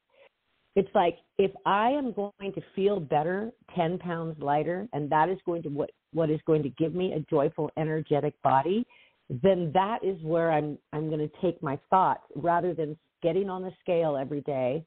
it's 0.75 0.89
like 0.93 1.17
if 1.37 1.51
I 1.65 1.89
am 1.89 2.13
going 2.13 2.53
to 2.53 2.61
feel 2.75 2.99
better, 2.99 3.51
10 3.75 3.97
pounds 3.99 4.35
lighter, 4.39 4.87
and 4.93 5.09
that 5.09 5.29
is 5.29 5.37
going 5.45 5.63
to 5.63 5.69
what, 5.69 5.89
what 6.13 6.29
is 6.29 6.39
going 6.45 6.63
to 6.63 6.69
give 6.69 6.93
me 6.93 7.13
a 7.13 7.19
joyful, 7.29 7.71
energetic 7.77 8.39
body, 8.43 8.85
then 9.29 9.71
that 9.73 9.99
is 10.03 10.21
where 10.23 10.51
I'm 10.51 10.77
I'm 10.93 11.09
going 11.09 11.19
to 11.19 11.41
take 11.41 11.61
my 11.61 11.77
thoughts 11.89 12.23
rather 12.35 12.73
than 12.73 12.97
getting 13.21 13.49
on 13.49 13.61
the 13.61 13.71
scale 13.81 14.15
every 14.15 14.41
day 14.41 14.85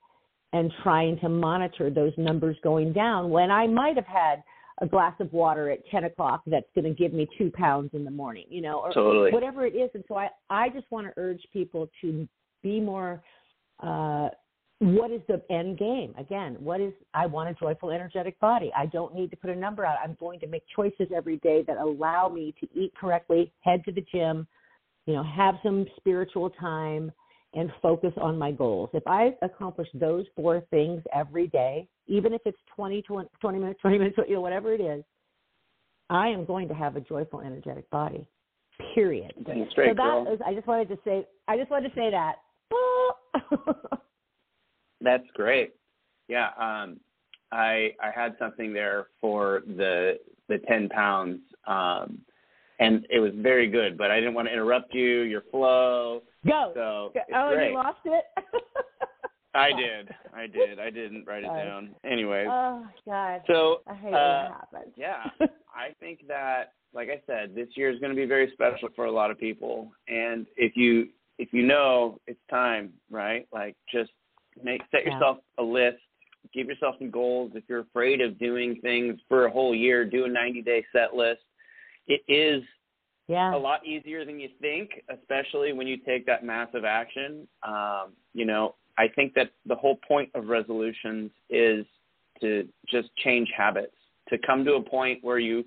and 0.52 0.72
trying 0.82 1.18
to 1.20 1.28
monitor 1.28 1.90
those 1.90 2.12
numbers 2.16 2.56
going 2.62 2.92
down 2.92 3.30
when 3.30 3.50
I 3.50 3.66
might 3.66 3.96
have 3.96 4.06
had 4.06 4.42
a 4.80 4.86
glass 4.86 5.14
of 5.20 5.32
water 5.32 5.70
at 5.70 5.78
10 5.90 6.04
o'clock 6.04 6.42
that's 6.46 6.66
going 6.74 6.84
to 6.84 6.94
give 6.94 7.12
me 7.12 7.28
two 7.36 7.50
pounds 7.50 7.90
in 7.92 8.04
the 8.04 8.10
morning, 8.10 8.46
you 8.48 8.62
know, 8.62 8.80
or 8.80 8.92
Totally. 8.92 9.30
whatever 9.30 9.66
it 9.66 9.74
is. 9.74 9.90
And 9.94 10.04
so 10.08 10.16
I, 10.16 10.28
I 10.48 10.70
just 10.70 10.90
want 10.90 11.06
to 11.06 11.12
urge 11.16 11.42
people 11.52 11.88
to 12.00 12.26
be 12.62 12.80
more 12.80 13.22
uh, 13.82 14.28
what 14.80 15.10
is 15.10 15.20
the 15.28 15.42
end 15.50 15.78
game? 15.78 16.14
Again, 16.18 16.56
what 16.58 16.80
is 16.80 16.94
I 17.12 17.26
want 17.26 17.50
a 17.50 17.54
joyful, 17.54 17.90
energetic 17.90 18.40
body. 18.40 18.72
I 18.74 18.86
don't 18.86 19.14
need 19.14 19.30
to 19.30 19.36
put 19.36 19.50
a 19.50 19.56
number 19.56 19.84
out. 19.84 19.98
I'm 20.02 20.16
going 20.18 20.40
to 20.40 20.46
make 20.46 20.62
choices 20.74 21.08
every 21.14 21.36
day 21.38 21.62
that 21.66 21.76
allow 21.76 22.30
me 22.30 22.54
to 22.60 22.68
eat 22.74 22.92
correctly, 22.98 23.52
head 23.60 23.84
to 23.84 23.92
the 23.92 24.04
gym, 24.10 24.46
you 25.04 25.12
know, 25.12 25.22
have 25.22 25.56
some 25.62 25.84
spiritual 25.96 26.48
time 26.48 27.12
and 27.54 27.70
focus 27.82 28.12
on 28.16 28.38
my 28.38 28.52
goals. 28.52 28.90
If 28.92 29.02
I 29.06 29.34
accomplish 29.42 29.88
those 29.94 30.24
four 30.36 30.62
things 30.70 31.02
every 31.14 31.48
day, 31.48 31.88
even 32.06 32.32
if 32.32 32.40
it's 32.44 32.58
20, 32.76 33.02
20, 33.02 33.28
20 33.40 33.58
minutes, 33.58 33.80
20 33.80 33.98
minutes, 33.98 34.16
you 34.28 34.34
know, 34.34 34.40
whatever 34.40 34.72
it 34.72 34.80
is, 34.80 35.04
I 36.08 36.28
am 36.28 36.44
going 36.44 36.68
to 36.68 36.74
have 36.74 36.96
a 36.96 37.00
joyful, 37.00 37.40
energetic 37.40 37.88
body. 37.90 38.26
Period. 38.94 39.32
straight, 39.70 39.90
so 39.90 39.94
that 39.94 39.96
girl. 39.96 40.32
is, 40.32 40.40
I 40.46 40.54
just 40.54 40.66
wanted 40.66 40.88
to 40.88 40.98
say, 41.04 41.26
I 41.48 41.56
just 41.56 41.70
wanted 41.70 41.90
to 41.90 41.94
say 41.94 42.10
that. 42.10 42.36
That's 45.00 45.26
great. 45.34 45.74
Yeah, 46.28 46.48
um, 46.58 47.00
I 47.52 47.90
I 48.00 48.10
had 48.14 48.36
something 48.38 48.72
there 48.72 49.08
for 49.20 49.62
the 49.66 50.18
the 50.48 50.58
ten 50.68 50.88
pounds, 50.88 51.40
um, 51.66 52.20
and 52.80 53.06
it 53.10 53.20
was 53.20 53.32
very 53.36 53.68
good. 53.68 53.96
But 53.96 54.10
I 54.10 54.16
didn't 54.18 54.34
want 54.34 54.48
to 54.48 54.52
interrupt 54.52 54.92
you, 54.94 55.20
your 55.22 55.42
flow. 55.50 56.22
Go. 56.46 56.72
So 56.74 57.10
Go. 57.14 57.20
oh, 57.34 57.54
great. 57.54 57.68
you 57.70 57.74
lost 57.76 57.98
it. 58.04 58.24
I 59.54 59.70
did. 59.76 60.10
I 60.34 60.46
did. 60.46 60.78
I 60.80 60.90
didn't 60.90 61.26
write 61.26 61.44
it 61.44 61.48
down. 61.48 61.90
Anyways, 62.04 62.48
Oh 62.50 62.86
God. 63.06 63.42
so 63.46 63.80
I 63.86 63.94
hate 63.94 64.06
uh, 64.08 64.10
when 64.10 64.12
that 64.12 64.50
happens. 64.72 64.92
yeah, 64.96 65.24
I 65.74 65.94
think 66.00 66.26
that, 66.28 66.72
like 66.94 67.08
I 67.08 67.20
said, 67.26 67.54
this 67.54 67.68
year 67.76 67.90
is 67.90 68.00
going 68.00 68.10
to 68.10 68.16
be 68.16 68.26
very 68.26 68.50
special 68.52 68.88
for 68.96 69.04
a 69.06 69.12
lot 69.12 69.30
of 69.30 69.38
people. 69.38 69.90
And 70.08 70.46
if 70.56 70.76
you 70.76 71.08
if 71.38 71.52
you 71.52 71.66
know 71.66 72.18
it's 72.26 72.40
time, 72.50 72.92
right? 73.10 73.46
Like 73.52 73.76
just 73.92 74.10
make 74.62 74.82
set 74.90 75.02
Yeah. 75.06 75.14
yourself 75.14 75.38
a 75.58 75.62
list, 75.62 75.98
give 76.54 76.66
yourself 76.66 76.96
some 76.98 77.10
goals. 77.10 77.52
If 77.54 77.64
you're 77.68 77.80
afraid 77.80 78.20
of 78.20 78.38
doing 78.38 78.78
things 78.82 79.18
for 79.28 79.46
a 79.46 79.50
whole 79.50 79.74
year, 79.74 80.04
do 80.04 80.24
a 80.26 80.28
90 80.28 80.62
day 80.62 80.84
set 80.92 81.14
list. 81.14 81.40
It 82.10 82.22
is 82.26 82.64
yeah. 83.28 83.54
a 83.54 83.56
lot 83.56 83.86
easier 83.86 84.24
than 84.24 84.40
you 84.40 84.48
think, 84.60 84.90
especially 85.08 85.72
when 85.72 85.86
you 85.86 85.96
take 85.96 86.26
that 86.26 86.44
massive 86.44 86.84
action. 86.84 87.46
Um, 87.62 88.12
you 88.34 88.44
know, 88.44 88.74
I 88.98 89.06
think 89.14 89.32
that 89.34 89.52
the 89.64 89.76
whole 89.76 89.96
point 90.06 90.28
of 90.34 90.48
resolutions 90.48 91.30
is 91.48 91.86
to 92.40 92.68
just 92.88 93.08
change 93.18 93.48
habits, 93.56 93.94
to 94.28 94.38
come 94.38 94.64
to 94.64 94.74
a 94.74 94.82
point 94.82 95.20
where 95.22 95.38
you 95.38 95.64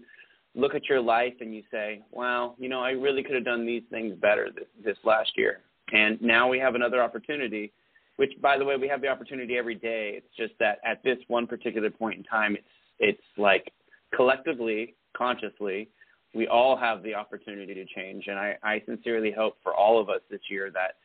look 0.54 0.76
at 0.76 0.90
your 0.90 1.00
life 1.00 1.34
and 1.40 1.56
you 1.56 1.64
say, 1.72 2.02
wow, 2.12 2.56
you 2.60 2.68
know, 2.68 2.82
I 2.82 2.92
really 2.92 3.24
could 3.24 3.36
have 3.36 3.46
done 3.46 3.66
these 3.66 3.84
things 3.90 4.14
better 4.22 4.50
this, 4.54 4.68
this 4.84 4.98
last 5.06 5.32
year. 5.38 5.62
And 5.94 6.22
now 6.22 6.50
we 6.50 6.60
have 6.60 6.76
another 6.76 7.02
opportunity, 7.02 7.72
which, 8.18 8.34
by 8.42 8.58
the 8.58 8.66
way, 8.66 8.76
we 8.76 8.90
have 8.90 9.02
the 9.02 9.08
opportunity 9.08 9.58
every 9.58 9.76
day. 9.76 10.16
It's 10.18 10.36
just 10.38 10.54
that 10.60 10.80
at 10.86 11.02
this 11.04 11.18
one 11.30 11.48
particular 11.48 11.90
point 11.90 12.18
in 12.18 12.24
time, 12.26 12.56
it's, 12.56 12.68
it's 13.00 13.28
like 13.38 13.72
collectively, 14.14 14.96
consciously, 15.16 15.88
we 16.34 16.48
all 16.48 16.76
have 16.76 17.04
the 17.04 17.14
opportunity 17.14 17.74
to 17.74 17.86
change. 17.96 18.26
And 18.28 18.40
I, 18.40 18.58
I 18.64 18.82
sincerely 18.86 19.32
hope 19.32 19.58
for 19.64 19.74
all 19.74 20.00
of 20.00 20.10
us 20.10 20.22
this 20.30 20.42
year 20.50 20.72
that 20.72 20.96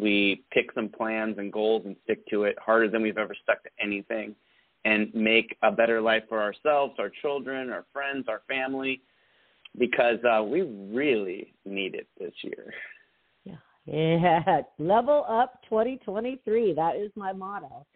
we 0.00 0.44
pick 0.52 0.66
some 0.74 0.88
plans 0.88 1.36
and 1.38 1.52
goals 1.52 1.82
and 1.84 1.96
stick 2.04 2.26
to 2.28 2.44
it 2.44 2.56
harder 2.58 2.88
than 2.88 3.02
we've 3.02 3.18
ever 3.18 3.34
stuck 3.42 3.62
to 3.64 3.70
anything 3.80 4.34
and 4.84 5.12
make 5.14 5.56
a 5.62 5.72
better 5.72 6.00
life 6.00 6.22
for 6.28 6.40
ourselves, 6.40 6.94
our 6.98 7.10
children, 7.20 7.70
our 7.70 7.84
friends, 7.92 8.26
our 8.28 8.42
family, 8.48 9.02
because 9.78 10.18
uh, 10.24 10.42
we 10.42 10.62
really 10.62 11.52
need 11.64 11.94
it 11.94 12.06
this 12.18 12.32
year. 12.42 12.72
Yeah, 13.90 14.60
level 14.78 15.24
up 15.26 15.62
2023. 15.62 16.74
That 16.74 16.96
is 16.96 17.10
my 17.16 17.32
motto. 17.32 17.86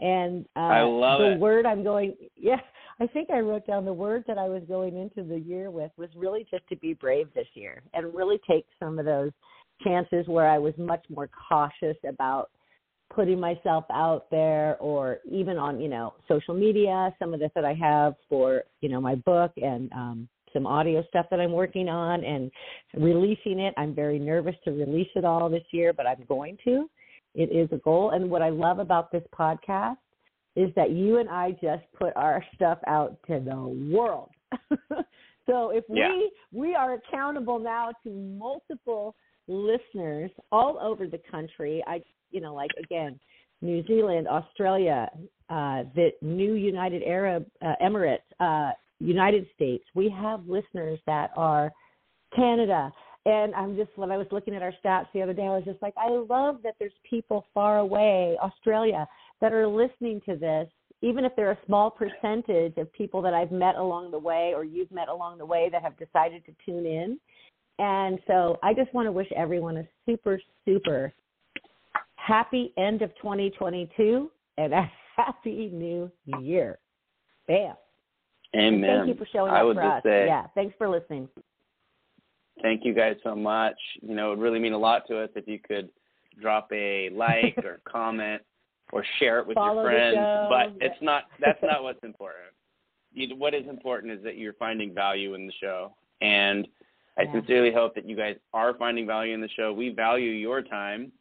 And 0.00 0.44
uh, 0.56 0.60
I 0.60 0.82
love 0.82 1.20
the 1.20 1.32
it. 1.32 1.40
word 1.40 1.66
I'm 1.66 1.82
going. 1.82 2.14
Yeah, 2.36 2.60
I 3.00 3.06
think 3.06 3.30
I 3.30 3.40
wrote 3.40 3.66
down 3.66 3.84
the 3.84 3.92
word 3.92 4.24
that 4.26 4.38
I 4.38 4.48
was 4.48 4.62
going 4.68 4.96
into 4.96 5.28
the 5.28 5.38
year 5.38 5.70
with 5.70 5.90
was 5.96 6.08
really 6.16 6.46
just 6.50 6.66
to 6.68 6.76
be 6.76 6.94
brave 6.94 7.28
this 7.34 7.46
year 7.54 7.82
and 7.92 8.14
really 8.14 8.40
take 8.48 8.66
some 8.80 8.98
of 8.98 9.04
those 9.04 9.32
chances 9.84 10.26
where 10.26 10.48
I 10.48 10.58
was 10.58 10.72
much 10.78 11.04
more 11.10 11.28
cautious 11.48 11.96
about 12.08 12.50
putting 13.14 13.38
myself 13.38 13.84
out 13.92 14.26
there 14.30 14.76
or 14.78 15.18
even 15.30 15.58
on 15.58 15.80
you 15.80 15.88
know 15.88 16.14
social 16.28 16.54
media 16.54 17.14
some 17.18 17.32
of 17.32 17.40
this 17.40 17.50
that 17.54 17.64
i 17.64 17.72
have 17.72 18.14
for 18.28 18.64
you 18.80 18.88
know 18.88 19.00
my 19.00 19.14
book 19.14 19.52
and 19.56 19.92
um 19.92 20.28
some 20.52 20.66
audio 20.66 21.04
stuff 21.08 21.26
that 21.30 21.40
i'm 21.40 21.52
working 21.52 21.88
on 21.88 22.24
and 22.24 22.50
releasing 22.94 23.60
it 23.60 23.72
i'm 23.76 23.94
very 23.94 24.18
nervous 24.18 24.56
to 24.64 24.72
release 24.72 25.08
it 25.14 25.24
all 25.24 25.48
this 25.48 25.62
year 25.70 25.92
but 25.92 26.06
i'm 26.06 26.24
going 26.26 26.58
to 26.64 26.90
it 27.36 27.52
is 27.52 27.68
a 27.72 27.78
goal 27.78 28.10
and 28.10 28.28
what 28.28 28.42
i 28.42 28.48
love 28.48 28.78
about 28.78 29.12
this 29.12 29.22
podcast 29.38 29.96
is 30.56 30.70
that 30.74 30.90
you 30.90 31.18
and 31.18 31.28
i 31.28 31.52
just 31.62 31.84
put 31.98 32.12
our 32.16 32.44
stuff 32.54 32.78
out 32.86 33.16
to 33.26 33.40
the 33.40 33.56
world 33.94 34.30
so 35.46 35.70
if 35.70 35.84
Yeah. 35.88 36.08
we 36.08 36.32
we 36.52 36.74
are 36.74 36.94
accountable 36.94 37.58
now 37.58 37.92
to 38.02 38.10
multiple 38.10 39.14
listeners 39.48 40.30
all 40.50 40.78
over 40.80 41.06
the 41.06 41.20
country 41.30 41.84
i 41.86 42.02
you 42.30 42.40
know, 42.40 42.54
like 42.54 42.70
again, 42.78 43.18
New 43.62 43.84
Zealand, 43.86 44.28
Australia, 44.28 45.10
uh, 45.48 45.84
the 45.94 46.10
new 46.20 46.54
United 46.54 47.02
Arab 47.02 47.46
uh, 47.64 47.74
Emirates, 47.82 48.18
uh, 48.40 48.72
United 49.00 49.46
States. 49.54 49.84
We 49.94 50.10
have 50.10 50.46
listeners 50.46 50.98
that 51.06 51.30
are 51.36 51.72
Canada. 52.34 52.92
And 53.26 53.52
I'm 53.56 53.76
just, 53.76 53.90
when 53.96 54.12
I 54.12 54.16
was 54.16 54.28
looking 54.30 54.54
at 54.54 54.62
our 54.62 54.72
stats 54.82 55.06
the 55.12 55.20
other 55.20 55.32
day, 55.32 55.42
I 55.42 55.56
was 55.56 55.64
just 55.64 55.82
like, 55.82 55.94
I 55.96 56.10
love 56.10 56.58
that 56.62 56.76
there's 56.78 56.92
people 57.08 57.44
far 57.52 57.80
away, 57.80 58.38
Australia, 58.40 59.06
that 59.40 59.52
are 59.52 59.66
listening 59.66 60.22
to 60.26 60.36
this, 60.36 60.68
even 61.02 61.24
if 61.24 61.34
they're 61.34 61.50
a 61.50 61.58
small 61.66 61.90
percentage 61.90 62.76
of 62.76 62.90
people 62.92 63.20
that 63.22 63.34
I've 63.34 63.50
met 63.50 63.74
along 63.74 64.12
the 64.12 64.18
way 64.18 64.52
or 64.54 64.64
you've 64.64 64.92
met 64.92 65.08
along 65.08 65.38
the 65.38 65.44
way 65.44 65.68
that 65.72 65.82
have 65.82 65.98
decided 65.98 66.44
to 66.46 66.54
tune 66.64 66.86
in. 66.86 67.18
And 67.80 68.20
so 68.28 68.60
I 68.62 68.72
just 68.72 68.94
want 68.94 69.06
to 69.06 69.12
wish 69.12 69.26
everyone 69.34 69.78
a 69.78 69.88
super, 70.08 70.40
super 70.64 71.12
happy 72.14 72.72
end 72.78 73.02
of 73.02 73.10
2022 73.16 74.30
and 74.56 74.72
a 74.72 74.88
happy 75.16 75.68
new 75.72 76.08
year. 76.40 76.78
Bam. 77.48 77.74
And 78.54 78.76
Amen. 78.76 78.98
thank 78.98 79.08
you 79.08 79.14
for 79.16 79.28
showing 79.32 79.52
I 79.52 79.60
up 79.60 79.66
would 79.66 79.76
for 79.76 79.82
just 79.82 79.96
us. 79.96 80.02
say 80.04 80.26
yeah, 80.26 80.46
thanks 80.54 80.76
for 80.78 80.88
listening. 80.88 81.28
Thank 82.62 82.84
you 82.84 82.94
guys 82.94 83.16
so 83.22 83.34
much. 83.34 83.76
You 84.00 84.14
know, 84.14 84.28
it 84.28 84.36
would 84.36 84.42
really 84.42 84.58
mean 84.58 84.72
a 84.72 84.78
lot 84.78 85.06
to 85.08 85.18
us 85.18 85.30
if 85.34 85.46
you 85.46 85.58
could 85.58 85.90
drop 86.40 86.68
a 86.72 87.10
like 87.10 87.58
or 87.64 87.80
comment 87.90 88.42
or 88.92 89.04
share 89.18 89.40
it 89.40 89.46
with 89.46 89.56
Follow 89.56 89.74
your 89.74 89.82
friends. 89.82 90.48
But 90.48 90.84
it's 90.84 91.00
not 91.02 91.24
that's 91.40 91.62
not 91.62 91.82
what's 91.82 92.02
important. 92.02 92.52
You, 93.12 93.34
what 93.36 93.54
is 93.54 93.66
important 93.68 94.12
is 94.12 94.22
that 94.24 94.36
you're 94.36 94.54
finding 94.54 94.94
value 94.94 95.34
in 95.34 95.46
the 95.46 95.52
show. 95.60 95.94
And 96.20 96.66
I 97.18 97.22
Yeah. 97.22 97.32
sincerely 97.32 97.72
hope 97.72 97.94
that 97.94 98.08
you 98.08 98.16
guys 98.16 98.36
are 98.52 98.74
finding 98.74 99.06
value 99.06 99.34
in 99.34 99.40
the 99.40 99.48
show. 99.48 99.72
We 99.72 99.90
value 99.90 100.30
your 100.30 100.62
time. 100.62 101.12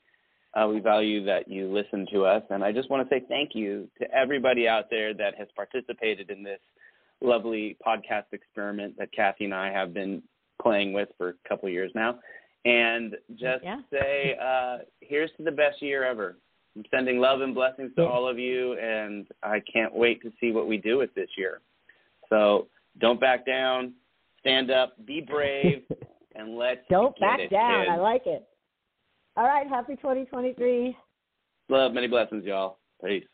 Uh, 0.53 0.67
we 0.67 0.79
value 0.79 1.23
that 1.25 1.49
you 1.49 1.67
listen 1.67 2.05
to 2.13 2.25
us. 2.25 2.43
And 2.49 2.63
I 2.63 2.71
just 2.71 2.89
want 2.89 3.07
to 3.07 3.13
say 3.13 3.25
thank 3.27 3.55
you 3.55 3.89
to 3.99 4.09
everybody 4.13 4.69
out 4.69 4.89
there 4.89 5.13
that 5.13 5.35
has 5.35 5.49
participated 5.53 6.29
in 6.29 6.43
this 6.43 6.61
lovely 7.21 7.77
podcast 7.85 8.25
experiment 8.31 8.97
that 8.97 9.11
Cathy 9.11 9.45
and 9.45 9.53
I 9.53 9.71
have 9.71 9.93
been 9.93 10.23
playing 10.65 10.93
with 10.93 11.09
for 11.17 11.29
a 11.29 11.33
couple 11.47 11.67
of 11.67 11.73
years 11.73 11.91
now. 11.93 12.17
And 12.65 13.15
just 13.35 13.63
Yeah. 13.63 13.81
say, 13.91 14.35
uh, 14.41 14.79
here's 15.01 15.31
to 15.37 15.43
the 15.43 15.51
best 15.51 15.79
year 15.81 16.03
ever. 16.03 16.37
I'm 16.75 16.83
sending 16.89 17.19
love 17.19 17.41
and 17.41 17.53
blessings 17.53 17.93
to 17.95 18.05
all 18.05 18.27
of 18.27 18.39
you, 18.39 18.73
and 18.79 19.27
I 19.43 19.59
can't 19.71 19.93
wait 19.93 20.21
to 20.23 20.31
see 20.41 20.51
what 20.51 20.67
we 20.67 20.77
do 20.77 20.97
with 20.97 21.13
this 21.13 21.29
year. 21.37 21.61
So 22.29 22.67
don't 22.97 23.19
back 23.19 23.45
down, 23.45 23.93
stand 24.39 24.71
up, 24.71 24.93
be 25.05 25.21
brave, 25.21 25.83
and 26.35 26.57
let's 26.57 26.81
Don't 26.89 27.15
get 27.15 27.21
back 27.21 27.39
it, 27.41 27.49
down. 27.51 27.81
kids. 27.85 27.91
I 27.91 27.97
like 27.97 28.25
it. 28.25 28.43
All 29.37 29.45
right, 29.45 29.67
happy 29.67 29.95
2023. 29.97 30.97
Love, 31.69 31.93
many 31.93 32.07
blessings, 32.07 32.43
y'all. 32.43 32.79
Peace. 33.03 33.27